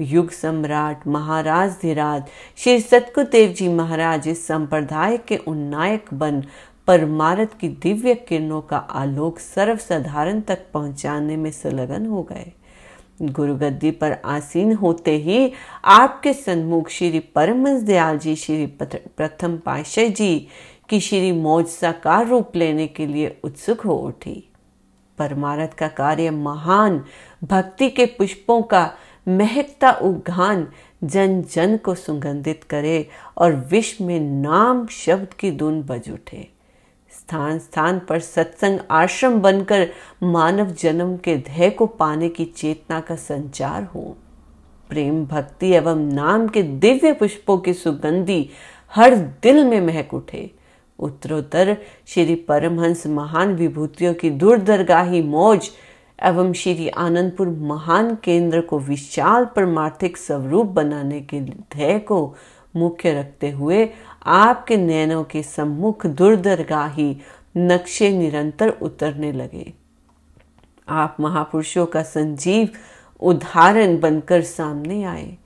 युग 0.00 0.30
सम्राट 0.30 1.06
महाराज 1.06 1.70
धीराज, 1.82 2.24
श्री 2.56 2.80
सतकुदेव 2.80 3.52
जी 3.52 3.68
महाराज 3.68 4.28
इस 4.28 4.46
संप्रदाय 4.46 5.16
के 5.16 5.36
उन्नायक 5.36 6.14
बन 6.14 6.44
परमारत 6.88 7.50
की 7.60 7.68
दिव्य 7.68 8.14
किरणों 8.14 8.60
का 8.60 8.76
आलोक 8.76 9.38
सर्वसाधारण 9.38 10.40
तक 10.40 10.58
पहुँचाने 10.74 11.36
में 11.36 11.50
संलग्न 11.50 12.06
हो 12.06 12.22
गए। 12.22 12.52
गुरुगद्दी 13.22 13.90
पर 13.90 14.12
आसीन 14.24 14.72
होते 14.72 15.16
ही 15.16 15.52
आपके 15.84 16.32
सन्मुख 16.32 16.88
श्री 16.88 17.18
परमंश 17.34 17.82
दयाल 17.82 18.18
जी 18.18 18.34
श्री 18.36 18.66
प्रथम 18.66 19.56
पाशाह 19.58 20.08
जी 20.08 20.48
की 20.88 21.00
श्री 21.00 21.32
मौज 21.32 21.66
साकार 21.66 22.26
रूप 22.28 22.56
लेने 22.56 22.86
के 22.86 23.06
लिए 23.06 23.36
उत्सुक 23.44 23.80
हो 23.80 23.96
उठी। 23.98 24.44
परमारथ 25.18 25.78
का 25.78 25.88
कार्य 25.88 26.30
महान, 26.30 27.04
भक्ति 27.44 27.90
के 27.90 28.06
पुष्पों 28.08 28.62
का 28.62 28.90
महकता 29.26 29.92
उद्घान 29.92 30.68
जन 31.04 31.42
जन 31.54 31.76
को 31.76 31.94
सुगंधित 31.94 32.64
करे 32.64 33.08
और 33.36 33.66
विश्व 33.70 34.04
में 34.04 34.20
नाम 34.20 34.86
शब्द 34.86 35.34
की 35.34 35.50
धुन 35.50 35.82
बज 35.82 36.10
उठे। 36.10 36.57
स्थान 37.28 37.58
स्थान 37.58 37.98
पर 37.98 38.20
सत्संग 38.20 38.78
आश्रम 38.90 39.34
बनकर 39.40 39.86
मानव 40.22 40.70
जन्म 40.72 41.16
के 41.16 41.36
ध्यय 41.36 41.70
को 41.70 41.86
पाने 41.86 42.28
की 42.28 42.44
चेतना 42.44 43.00
का 43.00 43.16
संचार 43.16 43.82
हो। 43.84 44.16
प्रेम, 44.90 45.24
भक्ति 45.26 45.70
एवं 45.70 46.06
नाम 46.12 46.46
के 46.48 46.62
दिव्य 46.62 47.12
पुष्पों 47.12 47.58
की 47.58 47.74
सुगंधी 47.74 48.48
हर 48.92 49.16
दिल 49.42 49.64
में 49.64 49.80
महक 49.80 50.14
उठे। 50.14 50.50
उत्तरोत्तर 50.98 51.76
श्री 52.06 52.34
परमहंस 52.34 53.06
महान 53.06 53.54
विभूतियों 53.54 54.14
की 54.14 54.30
दूरदरगाही 54.30 55.22
मौज 55.22 55.70
एवं 56.24 56.52
श्री 56.52 56.88
आनंदपुर 56.88 57.48
महान 57.48 58.14
केंद्र 58.24 58.60
को 58.60 58.78
विशाल 58.78 59.44
परमार्थिक 59.56 60.16
स्वरूप 60.16 60.66
बनाने 60.66 61.20
के 61.20 61.40
ध्यय 61.40 61.98
को 61.98 62.36
मुख्य 62.76 63.12
रखते 63.12 63.50
हुए 63.50 63.88
आपके 64.28 64.76
नैनों 64.76 65.24
के 65.24 65.42
सम्मुख 65.42 66.06
दुर्दरगाही 66.06 67.16
नक्शे 67.56 68.10
निरंतर 68.10 68.68
उतरने 68.68 69.32
लगे। 69.32 69.72
आप 70.88 71.16
महापुरुषों 71.20 71.86
का 71.86 72.02
संजीव 72.02 72.68
उदाहरण 73.20 74.00
बनकर 74.00 74.42
सामने 74.42 75.02
आए 75.04 75.36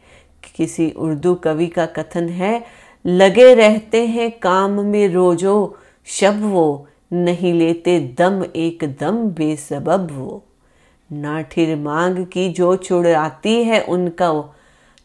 किसी 0.57 0.91
उर्दू 0.91 1.35
कवि 1.35 1.67
का 1.67 1.87
कथन 1.87 2.29
है, 2.29 2.65
लगे 3.07 3.55
रहते 3.55 4.07
हैं 4.07 4.31
काम 4.39 4.71
में 4.71 5.09
रोजो, 5.09 5.79
शब 6.05 6.43
वो, 6.43 6.89
नहीं 7.13 7.53
लेते 7.55 8.15
दम 8.19 8.45
एक 8.57 8.97
दम 9.01 9.25
बेसबब 9.25 10.09
वो। 10.13 10.45
ना 11.13 11.41
ठिर 11.43 11.77
मांग 11.77 12.27
की 12.27 12.49
जो 12.49 12.77
छुड़ाती 12.77 13.65
है 13.65 13.81
उनका, 13.81 14.55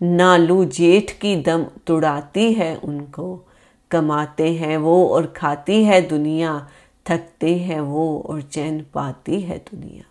नालू 0.04 0.66
जेठ 0.66 1.12
की 1.12 1.36
दम 1.36 1.66
तुड़ाती 1.88 2.54
है 2.54 2.76
उनको। 2.76 3.44
कमाते 3.92 4.54
हैं 4.54 4.78
वो 4.78 5.08
और 5.08 5.26
खाती 5.26 5.84
है 5.84 6.02
दुनिया, 6.02 6.70
थकते 7.08 7.58
हैं 7.58 7.82
वो 7.82 8.26
और 8.30 8.42
चैन 8.42 8.86
पाती 8.94 9.42
है 9.42 9.58
दुनिया। 9.58 10.04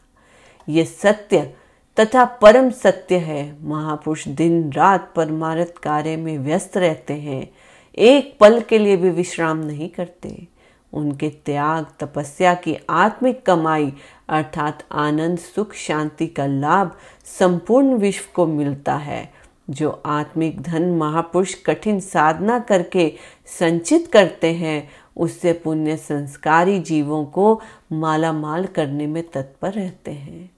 ये 0.68 0.84
सत्य 0.84 1.54
तथा 2.00 2.24
परम 2.24 2.70
सत्य 2.70 3.16
है। 3.16 3.56
महापुरुष 3.62 4.28
दिन 4.28 4.72
रात 4.72 5.12
परमारथ 5.16 5.78
कार्य 5.82 6.16
में 6.16 6.38
व्यस्त 6.38 6.76
रहते 6.76 7.14
हैं। 7.14 7.50
एक 7.98 8.36
पल 8.40 8.60
के 8.60 8.78
लिए 8.78 8.96
भी 8.96 9.10
विश्राम 9.10 9.56
नहीं 9.56 9.88
करते। 9.88 10.46
उनके 10.92 11.28
त्याग, 11.28 11.86
तपस्या 12.00 12.54
की 12.54 12.76
आत्मिक 12.90 13.46
कमाई 13.46 13.92
अर्थात 14.28 14.84
आनंद, 14.92 15.38
सुख, 15.38 15.74
शांति 15.74 16.26
का 16.26 16.46
लाभ 16.46 16.96
संपूर्ण 17.24 17.94
विश्व 17.94 18.24
को 18.34 18.46
मिलता 18.46 18.96
है। 18.96 19.35
जो 19.70 19.90
आत्मिक 20.06 20.60
धन 20.62 20.90
महापुरुष 20.90 21.54
कठिन 21.54 22.00
साधना 22.00 22.58
करके 22.58 23.12
संचित 23.58 24.06
करते 24.12 24.52
हैं, 24.54 24.88
उससे 25.16 25.52
पुण्य 25.52 25.96
संस्कारी 25.96 26.78
जीवों 26.78 27.24
को 27.24 27.60
माला 27.92 28.32
माल 28.32 28.64
करने 28.66 29.06
में 29.06 29.22
तत्पर 29.30 29.72
रहते 29.72 30.10
हैं। 30.10 30.50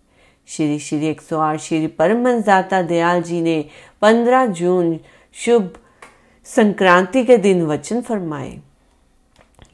श्री 0.47 0.79
श्री 0.79 1.07
एक 1.07 1.21
सौ 1.21 1.39
आठ 1.39 1.61
श्री 1.61 1.87
परमहंस 1.87 2.45
दाता 2.45 2.83
दयाल 2.83 3.23
जी 3.23 3.41
ने 3.41 3.65
पंद्रह 4.03 4.47
जून 4.47 4.99
शुभ 5.35 5.73
संक्रांति 6.45 7.25
के 7.25 7.37
दिन 7.37 7.63
वचन 7.67 8.01
फरमाए। 8.01 8.59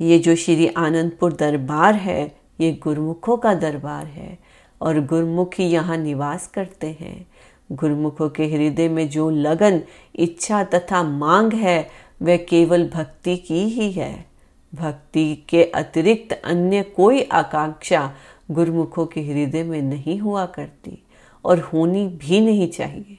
ये 0.00 0.18
जो 0.18 0.34
श्री 0.36 0.66
आनंदपुर 0.66 1.32
दरबार 1.32 1.94
है, 1.94 2.36
ये 2.60 2.72
गुरमुखों 2.72 3.36
का 3.36 3.54
दरबार 3.54 4.06
है 4.06 4.38
और 4.80 5.00
गुरुमुखी 5.00 5.64
यहाँ 5.64 5.96
निवास 5.96 6.46
करते 6.46 6.86
हैं। 7.00 7.26
गुरुमुखों 7.73 8.28
के 8.28 8.47
हृदय 8.47 8.88
में 8.88 9.09
जो 9.09 9.30
लगन, 9.30 9.83
इच्छा 10.16 10.64
तथा 10.64 11.02
मांग 11.02 11.52
है, 11.52 11.90
वह 12.23 12.37
केवल 12.37 12.88
भक्ति 12.88 13.37
की 13.37 13.59
ही 13.59 13.92
है। 13.92 14.26
भक्ति 14.75 15.44
के 15.49 15.64
अतिरिक्त 15.64 16.42
अन्य 16.44 16.83
कोई 16.83 17.23
आकांक्षा 17.23 18.12
गुरुमुखों 18.50 19.06
के 19.06 19.21
हृदय 19.21 19.62
में 19.62 19.83
नहीं 19.83 20.18
हुआ 20.18 20.47
करती 20.47 21.02
और 21.44 21.59
होनी 21.59 22.06
भी 22.06 22.40
नहीं 22.40 22.71
चाहिए। 22.71 23.18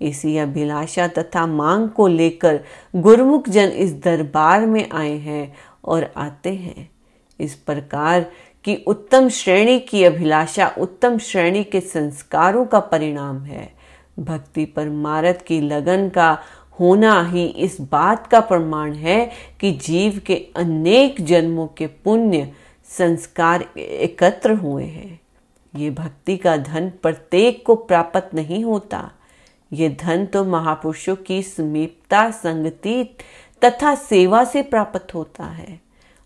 इसी 0.00 0.36
अभिलाषा 0.36 1.08
तथा 1.08 1.46
मांग 1.46 1.88
को 1.88 2.06
लेकर 2.06 2.60
गुरुमुख 2.96 3.48
जन 3.48 3.68
इस 3.68 3.92
दरबार 3.92 4.66
में 4.66 4.90
आए 4.90 5.16
हैं 5.18 5.54
और 5.84 6.12
आते 6.16 6.54
हैं। 6.54 6.90
इस 7.40 7.54
प्रकार 7.54 8.20
की 8.64 8.76
उत्तम 8.76 9.28
श्रेणी 9.28 9.78
की 9.78 10.04
अभिलाषा 10.04 10.74
उत्तम 10.78 11.18
श्रेणी 11.18 11.64
के 11.64 11.80
संस्कारों 11.80 12.66
का 12.66 12.80
परिणाम 12.80 13.44
है। 13.44 13.81
भक्ति 14.18 14.64
परमारथ 14.66 15.34
की 15.46 15.60
लगन 15.60 16.08
का 16.08 16.38
होना 16.80 17.22
ही 17.22 17.44
इस 17.46 17.80
बात 17.80 18.26
का 18.26 18.40
प्रमाण 18.40 18.92
है 18.92 19.30
कि 19.60 19.72
जीव 19.78 20.20
के 20.26 20.34
अनेक 20.56 21.20
जन्मों 21.20 21.66
के 21.68 21.86
पुण्य 21.86 22.52
संस्कार 22.90 23.64
एकत्र 23.78 24.52
हुए 24.52 24.84
हैं। 24.84 25.20
ये 25.74 25.90
भक्ति 25.90 26.36
का 26.36 26.56
धन 26.56 26.90
प्रत्येक 27.02 27.64
को 27.66 27.74
प्राप्त 27.74 28.30
नहीं 28.34 28.64
होता। 28.64 29.10
ये 29.72 29.88
धन 30.00 30.26
तो 30.26 30.44
महापुरुषों 30.44 31.16
की 31.16 31.42
समीपता, 31.42 32.30
संगति 32.30 33.04
तथा 33.62 33.94
सेवा 33.94 34.44
से 34.44 34.62
प्राप्त 34.62 35.14
होता 35.14 35.44
है। 35.44 35.80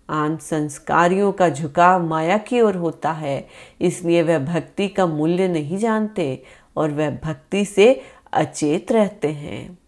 आम 0.09 0.37
संस्कारियों 0.37 1.31
का 1.33 1.49
झुकाव 1.49 2.07
माया 2.07 2.39
की 2.39 2.61
ओर 2.61 2.77
होता 2.77 3.13
है, 3.13 3.47
इसलिए 3.81 4.23
वह 4.23 4.39
भक्ति 4.39 4.89
का 4.89 5.07
मूल्य 5.07 5.49
नहीं 5.49 5.79
जानते 5.79 6.43
और 6.77 6.91
वह 6.91 7.11
भक्ति 7.11 7.65
से 7.65 8.03
अचेत 8.33 8.93
रहते 8.93 9.29
हैं। 9.29 9.79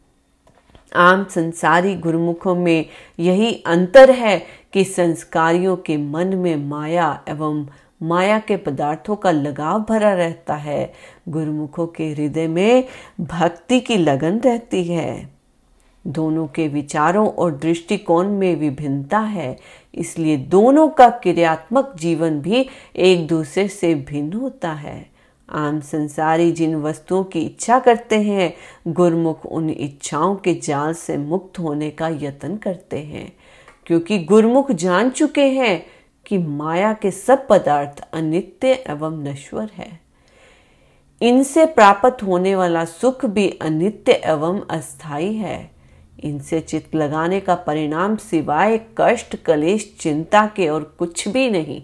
आम 0.97 1.25
संसारी 1.25 1.95
गुरुमुखों 1.95 2.55
में 2.55 2.87
यही 3.19 3.53
अंतर 3.67 4.11
है 4.11 4.39
कि 4.73 4.85
संस्कारियों 4.85 5.77
के 5.77 5.97
मन 5.97 6.37
में 6.37 6.57
माया 6.57 7.23
एवं 7.29 7.67
माया 8.03 8.39
के 8.39 8.57
पदार्थों 8.57 9.17
का 9.17 9.31
लगाव 9.31 9.81
भरा 9.81 10.13
रहता 10.15 10.55
है। 10.55 10.93
गुरुमुखों 11.29 11.87
के 11.87 12.09
हृदय 12.09 12.47
में 12.47 12.85
भक्ति 13.21 13.81
की 13.81 13.97
लगन 13.97 14.39
रहती 14.39 14.85
है। 14.85 15.29
दोनों 16.07 16.47
के 16.47 16.69
विचारों 16.69 17.29
और 17.29 17.53
दृष्टिकोण 17.53 18.29
में 18.29 18.57
विभिन्नता 18.57 19.19
है, 19.19 19.57
इसलिए 19.95 20.37
दोनों 20.37 20.89
का 20.89 21.09
क्रियात्मक 21.11 21.93
जीवन 21.97 22.41
भी 22.41 22.67
एक 22.97 23.27
दूसरे 23.27 23.69
से 23.69 23.95
भिन्न 23.95 24.33
होता 24.33 24.73
है। 24.73 25.18
आम 25.51 25.81
संसारी 25.81 26.53
जिन 26.53 26.77
वस्तुओं 26.77 27.25
की 27.25 27.41
इच्छा 27.41 27.79
करते 27.79 28.23
हैं, 28.23 28.55
गुरमुख 28.89 29.47
उन 29.47 29.71
इच्छाओं 29.71 30.37
के 30.37 30.55
जाल 30.55 30.95
से 30.95 31.17
मुक्त 31.17 31.59
होने 31.59 31.91
का 31.91 32.09
यत्न 32.09 32.57
करते 32.57 32.99
हैं। 32.99 33.37
क्योंकि 33.87 34.19
गुरमुख 34.19 34.73
जान 34.73 35.11
चुके 35.11 35.45
हैं 35.45 35.87
कि 36.27 36.39
माया 36.39 36.93
के 36.93 37.11
सब 37.11 37.47
पदार्थ 37.49 38.09
अनित्य 38.13 38.69
एवं 38.69 39.25
नश्वर 39.25 39.71
है। 39.75 40.01
इनसे 41.23 41.67
प्राप्त 41.67 42.23
होने 42.23 42.57
वाला 42.57 42.85
सुख 42.85 43.25
भी 43.25 43.59
अनित्य 43.63 44.13
एवं 44.13 44.61
अस्थाई 44.71 45.33
है। 45.33 45.71
इनसे 46.25 46.61
चित्त 46.61 46.95
लगाने 46.95 47.41
का 47.41 47.55
परिणाम 47.55 48.17
सिवाय 48.17 48.81
कष्ट, 48.99 49.37
कलेश, 49.37 49.97
चिंता 50.01 50.47
के 50.47 50.69
और 50.69 50.97
कुछ 50.99 51.29
भी 51.29 51.51
नहीं। 51.51 51.83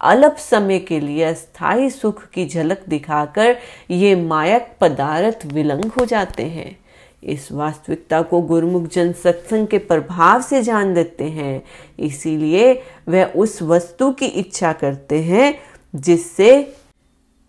अल्प 0.00 0.36
समय 0.36 0.78
के 0.78 1.00
लिए 1.00 1.34
स्थायी 1.34 1.90
सुख 1.90 2.28
की 2.28 2.46
झलक 2.46 2.82
दिखाकर 2.88 3.56
ये 3.90 4.14
मायक 4.16 4.76
पदार्थ 4.80 5.46
विलंग 5.46 5.84
हो 5.84 6.04
जाते 6.04 6.42
हैं। 6.42 6.78
इस 7.24 7.52
वास्तविकता 7.52 8.22
को 8.22 8.40
गुरुमुख 8.40 8.88
जन 8.88 9.12
सत्संग 9.12 9.66
के 9.66 9.78
प्रभाव 9.78 10.42
से 10.42 10.62
जान 10.62 10.94
लेते 10.94 11.24
हैं। 11.24 11.62
इसीलिए 11.98 12.82
वह 13.08 13.24
उस 13.24 13.62
वस्तु 13.62 14.12
की 14.12 14.26
इच्छा 14.26 14.72
करते 14.72 15.22
हैं 15.22 15.54
जिससे 15.94 16.76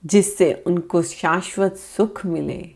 जिससे 0.06 0.64
उनको 0.68 1.02
शाश्वत 1.02 1.76
सुख 1.76 2.26
मिले। 2.26 2.70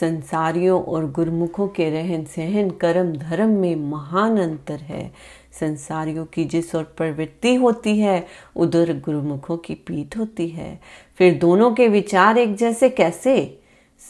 संसारियों 0.00 0.82
और 0.82 1.10
गुरुमुखों 1.10 1.68
के 1.68 1.90
रहन 1.90 2.24
सहन 2.24 2.70
कर्म 2.70 3.12
धर्म 3.12 3.48
में 3.48 3.76
महान 3.76 4.38
अंतर 4.38 4.80
है। 4.80 5.12
संसारियों 5.60 6.26
की 6.26 6.44
जिस 6.44 6.74
ओर 6.74 6.82
प्रवृत्ति 6.82 7.54
होती 7.54 7.98
है, 7.98 8.26
उधर 8.56 8.92
गुरुमुखों 8.92 9.56
की 9.56 9.74
पीठ 9.74 10.16
होती 10.16 10.48
है। 10.48 10.80
फिर 11.18 11.38
दोनों 11.38 11.72
के 11.72 11.88
विचार 11.88 12.38
एक 12.38 12.56
जैसे 12.56 12.88
कैसे? 12.88 13.58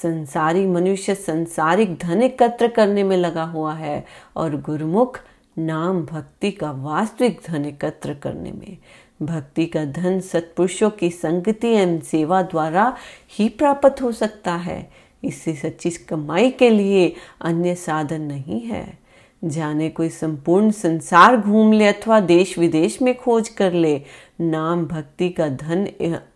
संसारी 0.03 0.67
मनुष्य 0.67 1.15
संसारिक 1.15 1.97
धन 1.97 2.23
एकत्र 2.23 2.69
करने 2.69 3.03
में 3.03 3.17
लगा 3.17 3.45
हुआ 3.45 3.75
है 3.75 4.05
और 4.37 4.61
गुरुमुख 4.61 5.21
नाम 5.59 6.07
भक्ति 6.07 6.51
का 6.51 6.71
वास्तविक 6.71 7.41
धन 7.47 7.65
एकत्र 7.65 8.15
करने 8.15 8.53
में। 8.53 8.79
भक्ति 9.23 9.67
का 9.67 9.85
धन 9.85 10.21
सत्पुरुषों 10.21 10.91
की 10.91 11.11
संगति 11.11 11.69
एवं 11.69 12.01
सेवा 12.01 12.43
द्वारा 12.43 12.97
ही 13.39 13.49
प्राप्त 13.49 14.03
हो 14.03 14.13
सकता 14.13 14.55
है। 14.55 14.91
इससे 15.25 15.55
सच्ची 15.55 15.91
कमाई 15.91 16.51
के 16.51 16.71
लिए 16.71 17.15
अन्य 17.41 17.75
साधन 17.75 18.21
नहीं 18.21 18.61
है। 18.61 19.02
जाने 19.45 19.89
कोई 19.89 20.09
संपूर्ण 20.09 20.71
संसार 20.71 21.37
घूम 21.37 21.73
ले 21.73 21.87
अथवा 21.87 22.21
देश 22.21 22.59
विदेश 22.59 23.03
में 23.03 23.17
खोज 23.19 23.49
कर 23.49 23.73
ले, 23.73 24.03
नाम 24.41 24.87
भक्ति 24.87 25.29
का 25.29 25.49
धन 25.49 25.87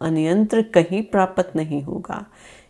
अनियंत्र 0.00 0.62
कहीं 0.62 1.02
प्राप्त 1.02 1.52
नहीं 1.56 1.82
होगा। 1.82 2.26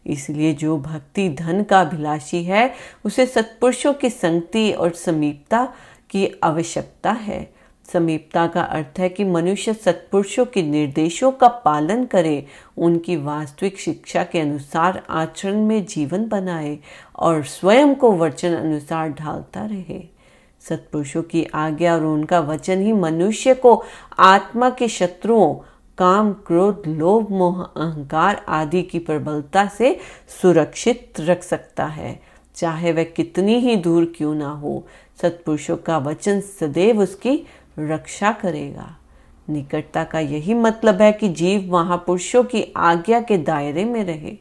इसलिए 0.06 0.52
जो 0.54 0.78
भक्ति 0.78 1.28
धन 1.28 1.62
का 1.62 1.80
अभिलाषी 1.80 2.44
है, 2.44 2.74
उसे 3.04 3.26
सत्पुरुषों 3.26 3.92
की 3.92 4.10
संगति 4.10 4.72
और 4.72 4.90
समीपता 4.90 5.74
की 6.10 6.40
आवश्यकता 6.42 7.12
है। 7.12 7.56
समीपता 7.92 8.46
का 8.46 8.62
अर्थ 8.62 8.98
है 8.98 9.08
कि 9.08 9.24
मनुष्य 9.24 9.74
सत्पुरुषों 9.74 10.46
के 10.46 10.62
निर्देशों 10.62 11.32
का 11.32 11.48
पालन 11.48 12.04
करे, 12.04 12.46
उनकी 12.76 13.16
वास्तविक 13.16 13.78
शिक्षा 13.78 14.24
के 14.24 14.40
अनुसार 14.40 15.02
आचरण 15.10 15.64
में 15.64 15.86
जीवन 15.86 16.28
बनाए 16.28 16.78
और 17.16 17.44
स्वयं 17.44 17.94
को 17.94 18.12
वचन 18.12 18.54
अनुसार 18.54 19.08
ढालता 19.08 19.64
रहे। 19.66 20.15
सत्पुरुषों 20.68 21.22
की 21.22 21.44
आज्ञा 21.54 21.94
और 21.94 22.04
उनका 22.04 22.40
वचन 22.40 22.82
ही 22.82 22.92
मनुष्य 22.92 23.54
को 23.54 23.84
आत्मा 24.18 24.70
के 24.70 24.88
शत्रुओं, 24.88 25.54
काम, 25.98 26.32
क्रोध, 26.32 26.82
लोभ, 26.86 27.30
मोह, 27.30 27.62
अहंकार 27.62 28.44
आदि 28.48 28.82
की 28.82 28.98
प्रबलता 28.98 29.66
से 29.66 29.98
सुरक्षित 30.42 31.12
रख 31.20 31.42
सकता 31.42 31.86
है। 31.86 32.20
चाहे 32.54 32.92
वह 32.92 33.04
कितनी 33.04 33.54
ही 33.54 33.76
दूर 33.76 34.12
क्यों 34.16 34.34
ना 34.34 34.50
हो, 34.50 34.86
सत्पुरुषों 35.22 35.76
का 35.76 35.98
वचन 35.98 36.40
सदैव 36.40 37.00
उसकी 37.00 37.46
रक्षा 37.78 38.32
करेगा। 38.32 38.96
निकटता 39.50 40.04
का 40.04 40.20
यही 40.20 40.54
मतलब 40.54 41.02
है 41.02 41.12
कि 41.12 41.28
जीव 41.28 41.72
महापुरुषों 41.72 42.44
की 42.44 42.72
आज्ञा 42.76 43.20
के 43.20 43.38
दायरे 43.38 43.84
में 43.84 44.04
रहे, 44.04 44.36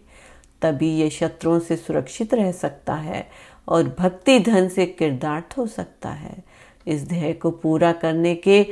तभी 0.61 0.89
ये 0.89 1.09
शत्रुओं 1.09 1.59
से 1.59 1.75
सुरक्षित 1.75 2.33
रह 2.33 2.51
सकता 2.51 2.93
है। 2.93 3.29
और 3.67 3.95
भक्ति 3.99 4.39
धन 4.39 4.67
से 4.67 4.85
किरदार्थ 4.85 5.57
हो 5.57 5.65
सकता 5.67 6.09
है। 6.09 6.35
इस 6.87 7.07
ध्येय 7.07 7.33
को 7.33 7.51
पूरा 7.51 7.91
करने 7.93 8.35
के 8.35 8.65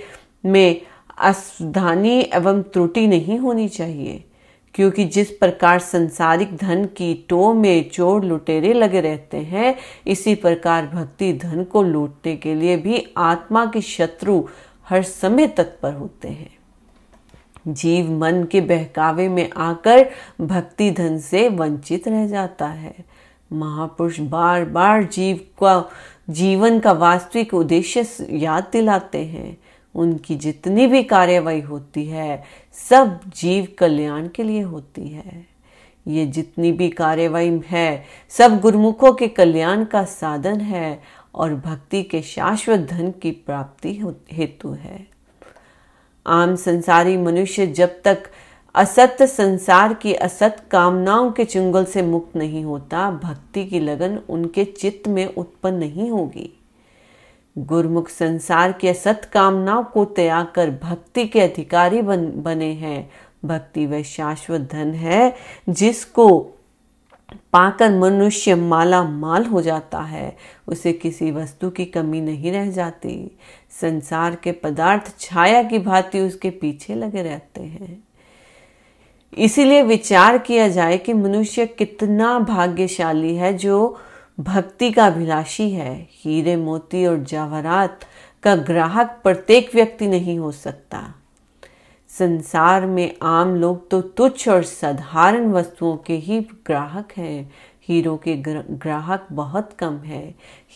में 0.45 0.81
असावधानी 1.17 2.19
एवं 2.33 2.61
त्रुटि 2.63 3.05
नहीं 3.07 3.37
होनी 3.39 3.67
चाहिए, 3.69 4.23
क्योंकि 4.75 5.05
जिस 5.05 5.31
प्रकार 5.31 5.79
संसारिक 5.79 6.55
धन 6.57 6.85
की 6.87 7.13
टो 7.29 7.53
में 7.53 7.89
चोर 7.89 8.23
लुटेरे 8.25 8.73
लगे 8.73 9.01
रहते 9.01 9.37
हैं, 9.37 9.75
इसी 10.07 10.35
प्रकार 10.35 10.87
भक्ति 10.87 11.31
धन 11.33 11.63
को 11.63 11.83
लूटने 11.83 12.35
के 12.35 12.55
लिए 12.55 12.77
भी 12.77 13.05
आत्मा 13.17 13.65
के 13.65 13.81
शत्रु 13.81 14.41
हर 14.87 15.03
समय 15.03 15.47
तत्पर 15.47 15.93
होते 15.93 16.27
हैं। 16.27 16.51
जीव 17.67 18.11
मन 18.11 18.43
के 18.43 18.61
बहकावे 18.61 19.27
में 19.29 19.49
आकर 19.49 20.09
भक्ति 20.41 20.89
धन 20.91 21.17
से 21.19 21.47
वंचित 21.49 22.07
रह 22.07 22.25
जाता 22.27 22.67
है। 22.67 22.95
महापुरुष 23.53 24.19
बार 24.19 24.65
बार 24.65 25.03
जीव 25.03 25.37
का, 25.37 25.89
जीवन 26.29 26.79
का 26.79 26.91
वास्तविक 26.91 27.53
उद्देश्य 27.53 28.27
याद 28.29 28.67
दिलाते 28.71 29.25
हैं। 29.25 29.57
उनकी 29.95 30.35
जितनी 30.35 30.87
भी 30.87 31.03
कार्यवाही 31.03 31.61
होती 31.61 32.05
है, 32.05 32.43
सब 32.89 33.19
जीव 33.35 33.67
कल्याण 33.77 34.27
के 34.27 34.43
लिए 34.43 34.61
होती 34.61 35.07
है। 35.07 35.47
ये 36.07 36.25
जितनी 36.25 36.71
भी 36.71 36.89
कार्यवाही 36.89 37.61
है, 37.65 38.05
सब 38.29 38.59
गुरुमुखों 38.59 39.13
के 39.13 39.27
कल्याण 39.27 39.85
का 39.85 40.03
साधन 40.03 40.61
है 40.61 41.01
और 41.35 41.55
भक्ति 41.55 42.03
के 42.03 42.21
शाश्वत 42.21 42.79
धन 42.79 43.11
की 43.11 43.31
प्राप्ति 43.31 44.01
हेतु 44.31 44.69
है। 44.69 45.07
आम 46.27 46.55
संसारी 46.55 47.17
मनुष्य 47.17 47.67
जब 47.67 48.01
तक 48.05 48.23
असत्य 48.75 49.27
संसार 49.27 49.93
की 49.93 50.13
असत 50.13 50.67
कामनाओं 50.71 51.31
के 51.31 51.45
चुंगल 51.45 51.85
से 51.85 52.01
मुक्त 52.01 52.35
नहीं 52.35 52.63
होता, 52.63 53.11
भक्ति 53.11 53.65
की 53.65 53.79
लगन 53.79 54.19
उनके 54.29 54.65
चित्त 54.65 55.07
में 55.07 55.35
उत्पन्न 55.35 55.75
नहीं 55.75 56.09
होगी। 56.09 56.59
गुरमुख 57.57 58.09
संसार 58.09 58.71
की 58.71 58.87
असत 58.87 59.29
कामनाओं 59.33 59.83
को 59.83 60.05
त्याग 60.05 60.47
कर 60.55 60.69
भक्ति 60.69 61.27
के 61.27 61.41
अधिकारी 61.41 62.01
बन, 62.01 62.31
बने 62.41 62.73
हैं। 62.73 63.11
भक्ति 63.45 63.85
वह 63.85 64.03
शाश्वत 64.03 64.61
धन 64.61 64.93
है, 64.93 65.35
जिसको 65.69 66.39
पाकर 67.53 67.91
मनुष्य 67.91 68.55
माला 68.55 69.03
माल 69.03 69.45
हो 69.45 69.61
जाता 69.61 69.99
है। 69.99 70.37
उसे 70.67 70.93
किसी 70.93 71.31
वस्तु 71.31 71.69
की 71.69 71.85
कमी 71.85 72.21
नहीं 72.21 72.51
रह 72.51 72.71
जाती। 72.71 73.37
संसार 73.81 74.35
के 74.35 74.51
पदार्थ 74.51 75.19
छाया 75.19 75.63
की 75.63 75.79
भांति 75.79 76.19
उसके 76.19 76.49
पीछे 76.49 76.95
लगे 76.95 77.23
रहते 77.23 77.61
हैं। 77.61 78.03
इसीलिए 79.37 79.81
विचार 79.81 80.37
किया 80.37 80.67
जाए 80.67 80.97
कि 80.97 81.13
मनुष्य 81.13 81.65
कितना 81.67 82.37
भाग्यशाली 82.39 83.35
है 83.35 83.53
जो 83.57 83.97
भक्ति 84.39 84.91
का 84.91 85.07
अभिलाषी 85.07 85.69
है। 85.71 85.95
हीरे, 86.11 86.55
मोती 86.55 87.05
और 87.05 87.17
जवाहरात 87.19 88.05
का 88.43 88.55
ग्राहक 88.55 89.19
प्रत्येक 89.23 89.75
व्यक्ति 89.75 90.07
नहीं 90.07 90.39
हो 90.39 90.51
सकता। 90.51 91.03
संसार 92.09 92.85
में 92.85 93.15
आम 93.21 93.55
लोग 93.55 93.89
तो 93.89 94.01
तुच्छ 94.01 94.47
और 94.49 94.63
साधारण 94.63 95.51
वस्तुओं 95.51 95.95
के 95.97 96.13
ही 96.13 96.39
ग्राहक 96.39 97.13
हैं। 97.17 97.51
हीरो 97.87 98.15
के 98.17 98.35
ग्राहक 98.35 99.27
बहुत 99.31 99.73
कम 99.79 99.97
है। 99.97 100.23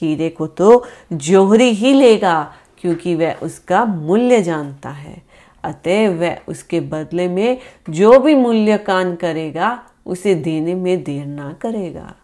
हीरे 0.01 0.29
को 0.29 0.47
तो 0.47 0.85
जोहरी 1.13 1.69
ही 1.69 1.93
लेगा, 1.93 2.53
क्योंकि 2.77 3.15
वह 3.15 3.33
उसका 3.33 3.85
मूल्य 3.85 4.41
जानता 4.41 4.89
है। 4.89 5.26
अतः 5.67 6.09
वह 6.09 6.37
उसके 6.47 6.79
बदले 6.79 7.27
में 7.27 7.57
जो 7.89 8.19
भी 8.19 8.35
मूल्य 8.35 8.77
कान 8.77 9.15
करेगा, 9.15 9.83
उसे 10.05 10.35
देने 10.35 10.75
में 10.75 11.03
देर 11.03 11.25
ना 11.25 11.53
करेगा। 11.53 12.15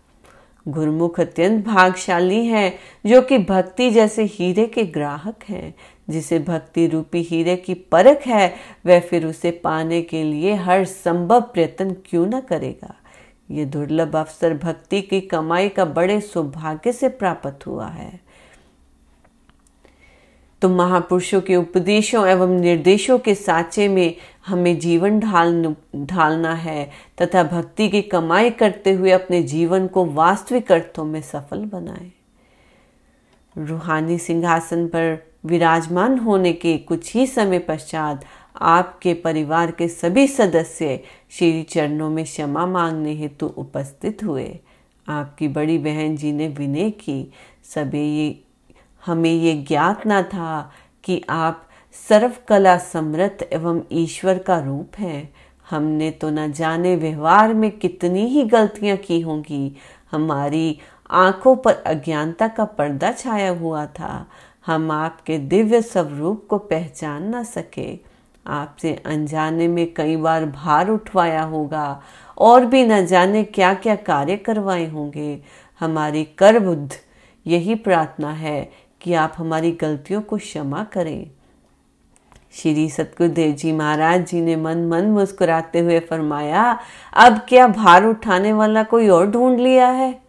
गुरुमुख 0.68 1.20
अत्यंत 1.20 1.66
भागशाली 1.66 2.46
है, 2.46 2.78
जो 3.06 3.22
कि 3.22 3.38
भक्ति 3.38 3.90
जैसे 3.90 4.24
हीरे 4.24 4.66
के 4.66 4.84
ग्राहक 4.84 5.36
हैं। 5.50 5.76
जिसे 6.10 6.40
भक्ति 6.40 6.88
रूपी 6.88 7.22
हीरे 7.22 7.56
की 7.56 7.74
परख 7.74 8.22
है, 8.28 8.56
वह 8.86 9.00
फिर 9.00 9.26
उसे 9.26 9.52
पाने 9.52 10.02
के 10.02 10.24
लिए 10.24 10.54
हर 10.54 10.86
संभव 10.86 11.42
प्रयत्न 11.42 11.96
क्यों 12.06 12.26
न 12.26 12.40
करेगा? 12.40 12.96
ये 13.52 13.66
दुर्लभ 13.66 14.16
अवसर 14.16 14.54
भक्ति 14.54 15.02
की 15.02 15.22
कमाई 15.22 15.70
का 15.70 15.86
बड़े 15.86 16.22
सौभाग्य 16.22 16.92
से 16.92 17.10
प्राप्त 17.10 17.68
हुआ 17.68 17.88
है। 17.88 18.23
तो 20.64 20.70
महापुरुषों 20.70 21.42
के 21.42 21.56
उपदेशों 21.56 22.26
एवं 22.28 22.50
निर्देशों 22.60 23.18
के 23.20 23.36
साचे 23.36 23.88
में 23.88 24.16
हमें 24.48 24.80
जीवन 24.80 25.20
ढाल 25.20 25.76
ढालना 25.96 26.54
है 26.54 26.90
तथा 27.22 27.44
भक्ति 27.44 27.90
की 27.90 28.02
कमाई 28.02 28.50
करते 28.50 28.92
हुए 28.92 29.12
अपने 29.12 29.42
जीवन 29.44 29.88
को 29.88 30.06
वास्तविक 30.06 30.72
अर्थों 30.72 31.06
में 31.06 31.22
सफल 31.22 31.66
बनाए। 31.66 32.12
रूहानी 33.58 34.18
सिंहासन 34.18 34.88
पर 34.88 35.18
विराजमान 35.46 36.18
होने 36.20 36.54
के 36.54 36.78
कुछ 36.78 37.14
ही 37.16 37.28
समय 37.28 37.60
पश्चात 37.60 38.26
आपके 38.62 39.14
परिवार 39.14 39.72
के 39.72 39.88
सभी 39.88 40.28
सदस्य 40.28 41.00
श्री 41.32 41.64
चरणों 41.64 42.10
में 42.10 42.24
क्षमा 42.26 42.66
मांगने 42.66 43.14
हेतु 43.14 43.48
उपस्थित 43.58 44.24
हुए। 44.24 44.60
आपकी 45.08 45.48
बड़ी 45.48 45.78
बहन 45.78 46.16
जी 46.16 46.32
ने 46.32 46.48
विनय 46.48 46.90
की, 46.90 47.32
सभी 47.64 48.08
ये 48.20 48.44
हमें 49.06 49.34
ये 49.34 49.54
ज्ञात 49.54 50.06
ना 50.06 50.22
था 50.22 50.72
कि 51.04 51.22
आप 51.30 51.70
सर्वकला 52.10 52.78
समृद्ध 52.78 53.48
एवं 53.54 53.82
ईश्वर 53.92 54.38
का 54.38 54.60
रूप 54.60 54.92
हैं। 55.00 55.34
हमने 55.70 56.12
तो 56.12 56.30
न 56.30 56.52
जाने 56.52 56.96
व्यवहार 56.96 57.54
में 57.54 57.72
कितनी 57.72 58.26
ही 58.26 58.44
गलतियाँ 58.44 58.98
की 58.98 59.22
होंगी। 59.22 59.76
हमारी 60.12 60.80
आँखों 61.10 61.56
पर 61.56 61.74
अज्ञानता 61.74 62.48
का 62.48 62.66
पर्दा 62.66 63.12
छाया 63.12 63.50
हुआ 63.50 63.86
था। 63.86 64.28
हम 64.66 64.92
आपके 64.92 65.38
दिव्य 65.38 65.82
स्वरूप 65.82 66.48
को 66.50 66.58
पहचान 66.58 67.24
ना 67.24 67.44
सके। 67.44 68.00
आपसे 68.48 68.94
अनजाने 69.06 69.68
में 69.68 69.94
कई 69.94 70.16
बार 70.16 70.46
भार 70.46 70.90
उठवाया 70.90 71.44
होगा 71.44 72.02
और 72.38 72.66
भी 72.66 72.86
न 72.86 73.06
जाने 73.06 73.44
क्या 73.44 73.74
क्या 73.74 73.96
कार्य 73.96 74.38
करवाए 74.38 74.90
होंगे। 74.90 75.42
हमारी 75.80 76.24
कर 76.24 76.60
बुद्ध 76.60 76.92
यही 77.48 77.76
प्रार्थना 77.76 78.32
है 78.32 78.72
कि 79.04 79.14
आप 79.14 79.34
हमारी 79.38 79.72
गलतियों 79.72 80.22
को 80.22 80.38
क्षमा 80.38 80.84
करें। 80.84 81.32
श्री 82.52 82.90
सतगुरुदेव 82.90 83.52
जी 83.52 83.72
महाराज 83.72 84.28
जी 84.28 84.42
ने 84.42 84.56
मन 84.56 84.78
मन 84.78 85.06
मुस्कुराते 85.06 85.80
हुए 85.80 86.00
फरमाया, 86.00 86.80
अब 87.14 87.40
क्या 87.50 87.68
भार 87.68 88.06
उठाने 88.06 88.54
वाला 88.54 88.84
कोई 88.84 89.08
और 89.08 89.28
ढूंढ 89.28 89.60
लिया 89.60 89.88
है? 89.88 90.24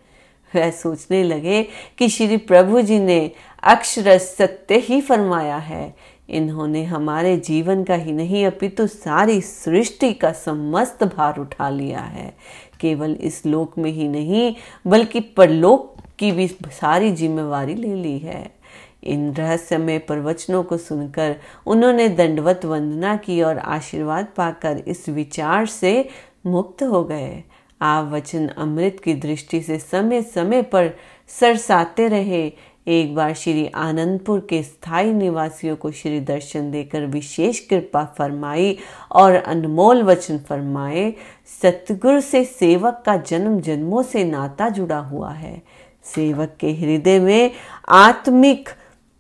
वह 0.57 0.71
सोचने 0.71 1.25
लगे 1.25 1.69
कि 1.99 2.09
श्री 2.09 2.37
प्रभु 2.37 2.81
जी 2.81 2.99
ने 2.99 3.31
अक्षर 3.63 4.19
सत्य 4.19 4.79
ही 4.79 5.01
फरमाया 5.01 5.57
है। 5.57 5.97
इन्होंने 6.29 6.85
हमारे 6.85 7.37
जीवन 7.37 7.85
का 7.85 7.95
ही 7.95 8.13
नहीं, 8.13 8.47
अपितु 8.47 8.87
सारी 8.87 9.41
सृष्टि 9.41 10.13
का 10.13 10.33
समस्त 10.33 11.05
भार 11.05 11.39
उठा 11.39 11.69
लिया 11.69 12.01
है। 12.01 12.37
केवल 12.81 13.13
इस 13.13 13.47
लोक 13.47 13.79
में 13.79 13.91
ही 13.91 14.09
नहीं, 14.09 14.55
बल्कि 14.87 15.21
परलोक 15.21 15.97
की 16.19 16.33
भी 16.33 16.49
सारी 16.49 17.11
जिम्मेवारी 17.13 17.75
ले 17.75 17.95
ली 17.95 18.19
है। 18.19 18.64
इन 19.05 19.33
रहस्यमय 19.35 19.99
प्रवचनों 19.99 20.63
को 20.63 20.77
सुनकर 20.77 21.37
उन्होंने 21.67 22.09
दंडवत 22.09 22.65
वंदना 22.65 23.17
की 23.17 23.43
और 23.43 23.59
आशीर्वाद 23.59 24.27
पाकर 24.37 24.83
इस 24.87 25.09
विचार 25.09 25.67
से 25.67 26.09
मुक्त 26.47 26.83
हो 26.83 27.05
गए। 27.05 27.43
आप 27.83 28.13
वचन 28.13 28.47
अमृत 28.49 29.01
की 29.05 29.15
दृष्टि 29.15 29.61
से 29.61 29.79
समय 29.79 30.23
समय 30.23 30.63
पर 30.63 30.91
सरसाते 31.29 32.09
रहे। 32.09 32.53
एक 32.87 33.15
बार 33.15 33.35
श्री 33.35 33.67
आनंदपुर 33.67 34.47
के 34.51 34.63
स्थायी 34.63 35.13
निवासियों 35.13 35.77
को 35.77 35.91
श्री 35.91 36.21
दर्शन 36.21 36.71
देकर 36.71 37.07
विशेष 37.07 37.61
कृपा 37.61 38.05
फरमाई 38.19 38.79
और 39.13 39.35
अनमोल 39.35 40.03
वचन 40.03 40.39
फरमाए, 40.39 41.15
सतगुरु 41.63 42.21
से 42.21 42.45
सेवक 42.45 43.03
का 43.07 43.17
जन्म 43.17 43.61
जन्मों 43.61 44.03
से 44.03 44.25
नाता 44.25 44.69
जुड़ा 44.69 44.99
हुआ 44.99 45.31
है। 45.31 45.63
सेवक 46.05 46.57
के 46.61 46.73
हृदय 46.73 47.19
में 47.21 47.51
आत्मिक 47.89 48.69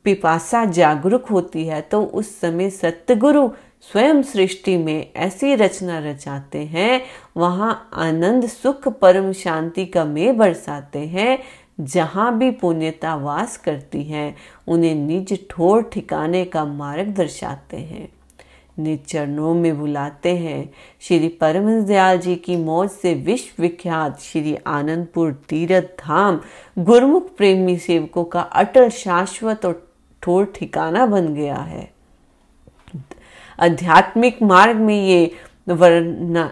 पिपासा 0.05 0.65
जागरूक 0.65 1.27
होती 1.27 1.67
है 1.67 1.81
तो 1.81 2.03
उस 2.03 2.41
समय 2.41 2.71
सतगुरु 2.71 3.49
स्वयं 3.83 4.23
सृष्टि 4.23 4.77
में 4.77 5.13
ऐसी 5.17 5.55
रचना 5.55 5.99
रचाते 5.99 6.59
हैं। 6.59 7.03
वहाँ 7.37 7.91
आनंद, 7.93 8.47
सुख, 8.47 8.89
परम 8.89 9.33
शांति 9.33 9.87
का 9.87 10.05
में 10.05 10.37
बरसाते 10.37 10.99
हैं, 10.99 11.39
जहाँ 11.81 12.39
भी 12.39 12.51
पुण्यता 12.51 13.15
वास 13.15 13.57
करती 13.57 14.03
है, 14.05 14.35
उन्हें 14.69 14.95
निज 14.95 15.39
ठोर 15.51 15.83
ठिकाने 15.83 16.45
का 16.45 16.65
मार्ग 16.65 17.09
दर्शाते 17.09 17.77
हैं। 17.77 18.09
निज 18.79 19.05
चरणों 19.05 19.55
में 19.55 19.79
बुलाते 19.79 20.37
हैं। 20.37 20.71
श्री 21.01 21.29
परम 21.29 21.71
दयाल 21.81 22.19
जी 22.19 22.37
की 22.37 22.57
मौज 22.57 22.91
से 22.91 23.15
विश्व 23.15 23.63
विख्यात 23.63 24.21
श्री 24.21 24.57
आनंदपुर 24.67 25.33
तीर्थ 25.49 25.85
धाम 26.01 26.41
गुरमुख 26.79 27.37
प्रेमी 27.37 27.79
सेवकों 27.79 28.25
का 28.25 28.41
अटल 28.41 28.89
शाश्वत 28.89 29.67
और 29.67 29.94
ठोर 30.25 30.53
ठिकाना 30.55 31.07
बन 31.07 31.35
गया 31.35 31.57
है। 31.57 31.93
आध्यात्मिक 33.61 34.43
मार्ग 34.43 34.77
में 34.77 35.07
ये 35.07 35.31
वर्णा 35.69 36.51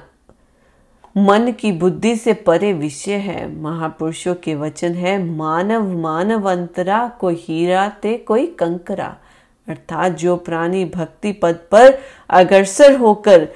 मन 1.17 1.53
की 1.53 1.73
बुद्धि 1.73 2.15
से 2.17 2.33
परे 2.35 2.73
विषय 2.73 3.15
है। 3.15 3.61
महापुरुषों 3.61 4.35
के 4.35 4.55
वचन 4.55 4.95
है, 4.95 5.25
मानव 5.25 5.89
मानव 5.99 6.51
अंतरा 6.51 7.07
कोई 7.21 7.35
हीरा 7.35 7.89
ते 7.89 8.17
कोई 8.19 8.47
कंकरा। 8.47 9.17
अर्थात 9.69 10.13
जो 10.13 10.37
प्राणी 10.37 10.85
भक्ति 10.85 11.33
पद 11.33 11.59
पर 11.71 11.99
अग्रसर 12.31 12.97
होकर 12.97 13.49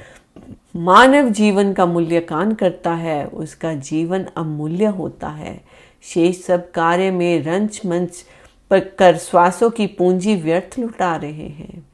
मानव 0.76 1.28
जीवन 1.30 1.72
का 1.72 1.86
मूल्यकान 1.86 2.52
करता 2.54 2.94
है, 2.94 3.26
उसका 3.26 3.74
जीवन 3.74 4.26
अमूल्य 4.36 4.86
होता 4.86 5.28
है। 5.28 5.60
शेष 6.02 6.42
सब 6.42 6.70
कार्य 6.70 7.10
में 7.10 7.42
रंच 7.42 7.80
मंच 7.86 8.24
कर 8.72 9.16
श्वासों 9.16 9.70
की 9.70 9.86
पूंजी 9.86 10.36
व्यर्थ 10.36 10.78
लुटा 10.78 11.16
रहे 11.16 11.48
हैं। 11.48 11.86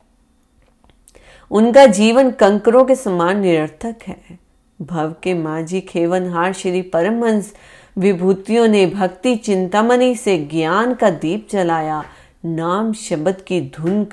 उनका 1.50 1.87
जीवन 1.87 2.30
कंकरों 2.30 2.85
के 2.85 2.94
समान 2.94 3.40
निरर्थक 3.40 3.96
है। 4.06 4.38
भव 4.82 5.14
के 5.22 5.35
माजी 5.35 5.80
खेवनहार 5.80 6.52
श्री 6.52 6.82
परमहंस 6.82 7.54
विभूतियों 7.98 8.68
ने 8.68 8.87
भक्ति 8.87 9.37
चिंतामणि 9.37 10.16
से 10.16 10.38
ज्ञान 10.38 10.94
का 10.94 11.11
दीप 11.11 11.48
जलाया। 11.50 12.04
नाम 12.44 12.92
शब्द 12.92 13.37
की 13.37 13.61
धुन 13.61 14.06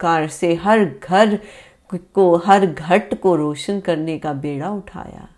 कार 0.00 0.28
से 0.28 0.54
हर 0.54 0.84
घर 0.84 1.38
को, 1.94 2.36
हर 2.36 2.66
घट 2.66 3.20
को 3.20 3.36
रोशन 3.36 3.80
करने 3.80 4.18
का 4.18 4.32
बेड़ा 4.32 4.70
उठाया। 4.70 5.28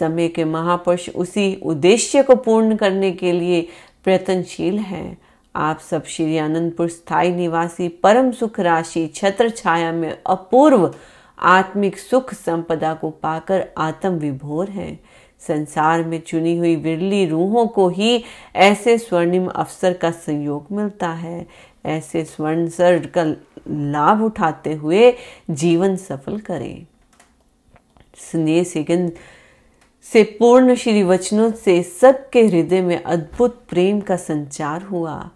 समय 0.00 0.28
के 0.28 0.44
महापुरुष 0.44 1.08
उसी 1.08 1.60
उद्देश्य 1.62 2.22
को 2.22 2.36
पूर्ण 2.36 2.76
करने 2.76 3.12
के 3.12 3.32
लिए 3.32 3.68
प्रयत्नशील 4.04 4.78
हैं। 4.78 5.21
आप 5.54 5.78
सब 5.80 6.04
श्री 6.04 6.38
आनंदपुर 6.38 6.88
स्थायी 6.88 7.32
निवासी 7.32 7.88
परम 7.88 8.30
सुख 8.32 8.60
राशि 8.60 9.06
छत्र 9.06 9.50
छाया 9.50 9.92
में 9.92 10.18
अपूर्व 10.26 10.94
आत्मिक 11.38 11.98
सुख 11.98 12.34
संपदा 12.34 12.94
को 12.94 13.10
पाकर 13.10 13.68
आत्म 13.78 14.10
विभोर 14.10 14.70
हैं। 14.70 15.00
संसार 15.40 16.04
में 16.04 16.20
चुनी 16.20 16.56
हुई 16.58 16.76
विरली 16.76 17.26
रूहों 17.26 17.66
को 17.66 17.88
ही 17.88 18.24
ऐसे 18.56 18.98
स्वर्णिम 18.98 19.46
अवसर 19.46 19.92
का 19.92 20.10
संयोग 20.10 20.66
मिलता 20.72 21.08
है। 21.08 21.46
ऐसे 21.86 22.24
स्वर्ण 22.24 22.68
सर 22.68 23.06
का 23.06 23.24
लाभ 23.68 24.22
उठाते 24.22 24.72
हुए 24.72 25.14
जीवन 25.50 25.96
सफल 25.96 26.38
करें। 26.38 26.86
स्नेह 28.30 28.64
सिगंध 28.64 29.12
से 30.02 30.22
पूर्ण 30.22 30.74
श्री 30.74 31.02
वचनों 31.02 31.52
से 31.52 31.82
सबके 31.82 32.46
हृदय 32.46 32.82
में 32.82 33.02
अद्भुत 33.02 33.62
प्रेम 33.68 34.00
का 34.00 34.16
संचार 34.16 34.82
हुआ। 34.82 35.30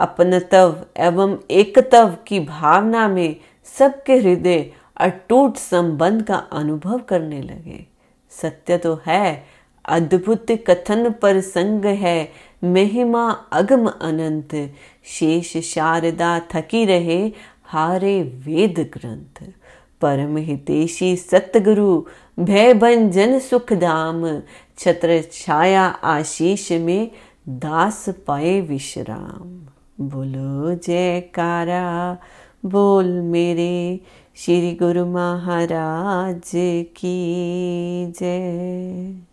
अपनतव 0.00 0.86
एवं 0.96 1.38
एकतव 1.50 2.16
की 2.26 2.40
भावना 2.40 3.08
में 3.08 3.36
सबके 3.64 4.16
हृदय 4.16 4.72
अटूट 4.96 5.56
संबंध 5.56 6.22
का 6.22 6.34
अनुभव 6.34 6.98
करने 6.98 7.42
लगे। 7.42 7.86
सत्य 8.30 8.78
तो 8.78 9.00
है, 9.06 9.46
अद्भुत 9.84 10.46
कथन 10.50 11.10
पर 11.10 11.40
संग 11.40 11.84
है, 11.84 12.32
महिमा 12.64 13.30
अगम 13.52 13.86
अनंत, 13.86 14.74
शेष 15.04 15.56
शारदा 15.56 16.40
थकी 16.54 16.84
रहे 16.84 17.32
हारे 17.64 18.22
वेद 18.22 18.90
ग्रंथ। 18.94 19.52
परम 20.00 20.36
हितेशी 20.36 21.16
सतगुरु 21.16 22.04
भय 22.40 22.74
भंजन 22.74 23.38
सुख 23.38 23.72
धाम 23.72 24.40
छत्र 24.78 25.24
छाया 25.32 25.86
आशीष 25.86 26.72
में 26.72 27.10
दास 27.48 28.08
पाए 28.26 28.60
विश्राम। 28.60 29.60
बोलो, 30.08 30.74
जयकारा, 30.74 32.18
बोल 32.64 33.06
मेरे 33.06 34.00
श्री 34.36 34.72
गुरु 34.74 35.06
महाराज 35.06 36.50
की 36.96 38.06
जय। 38.20 39.29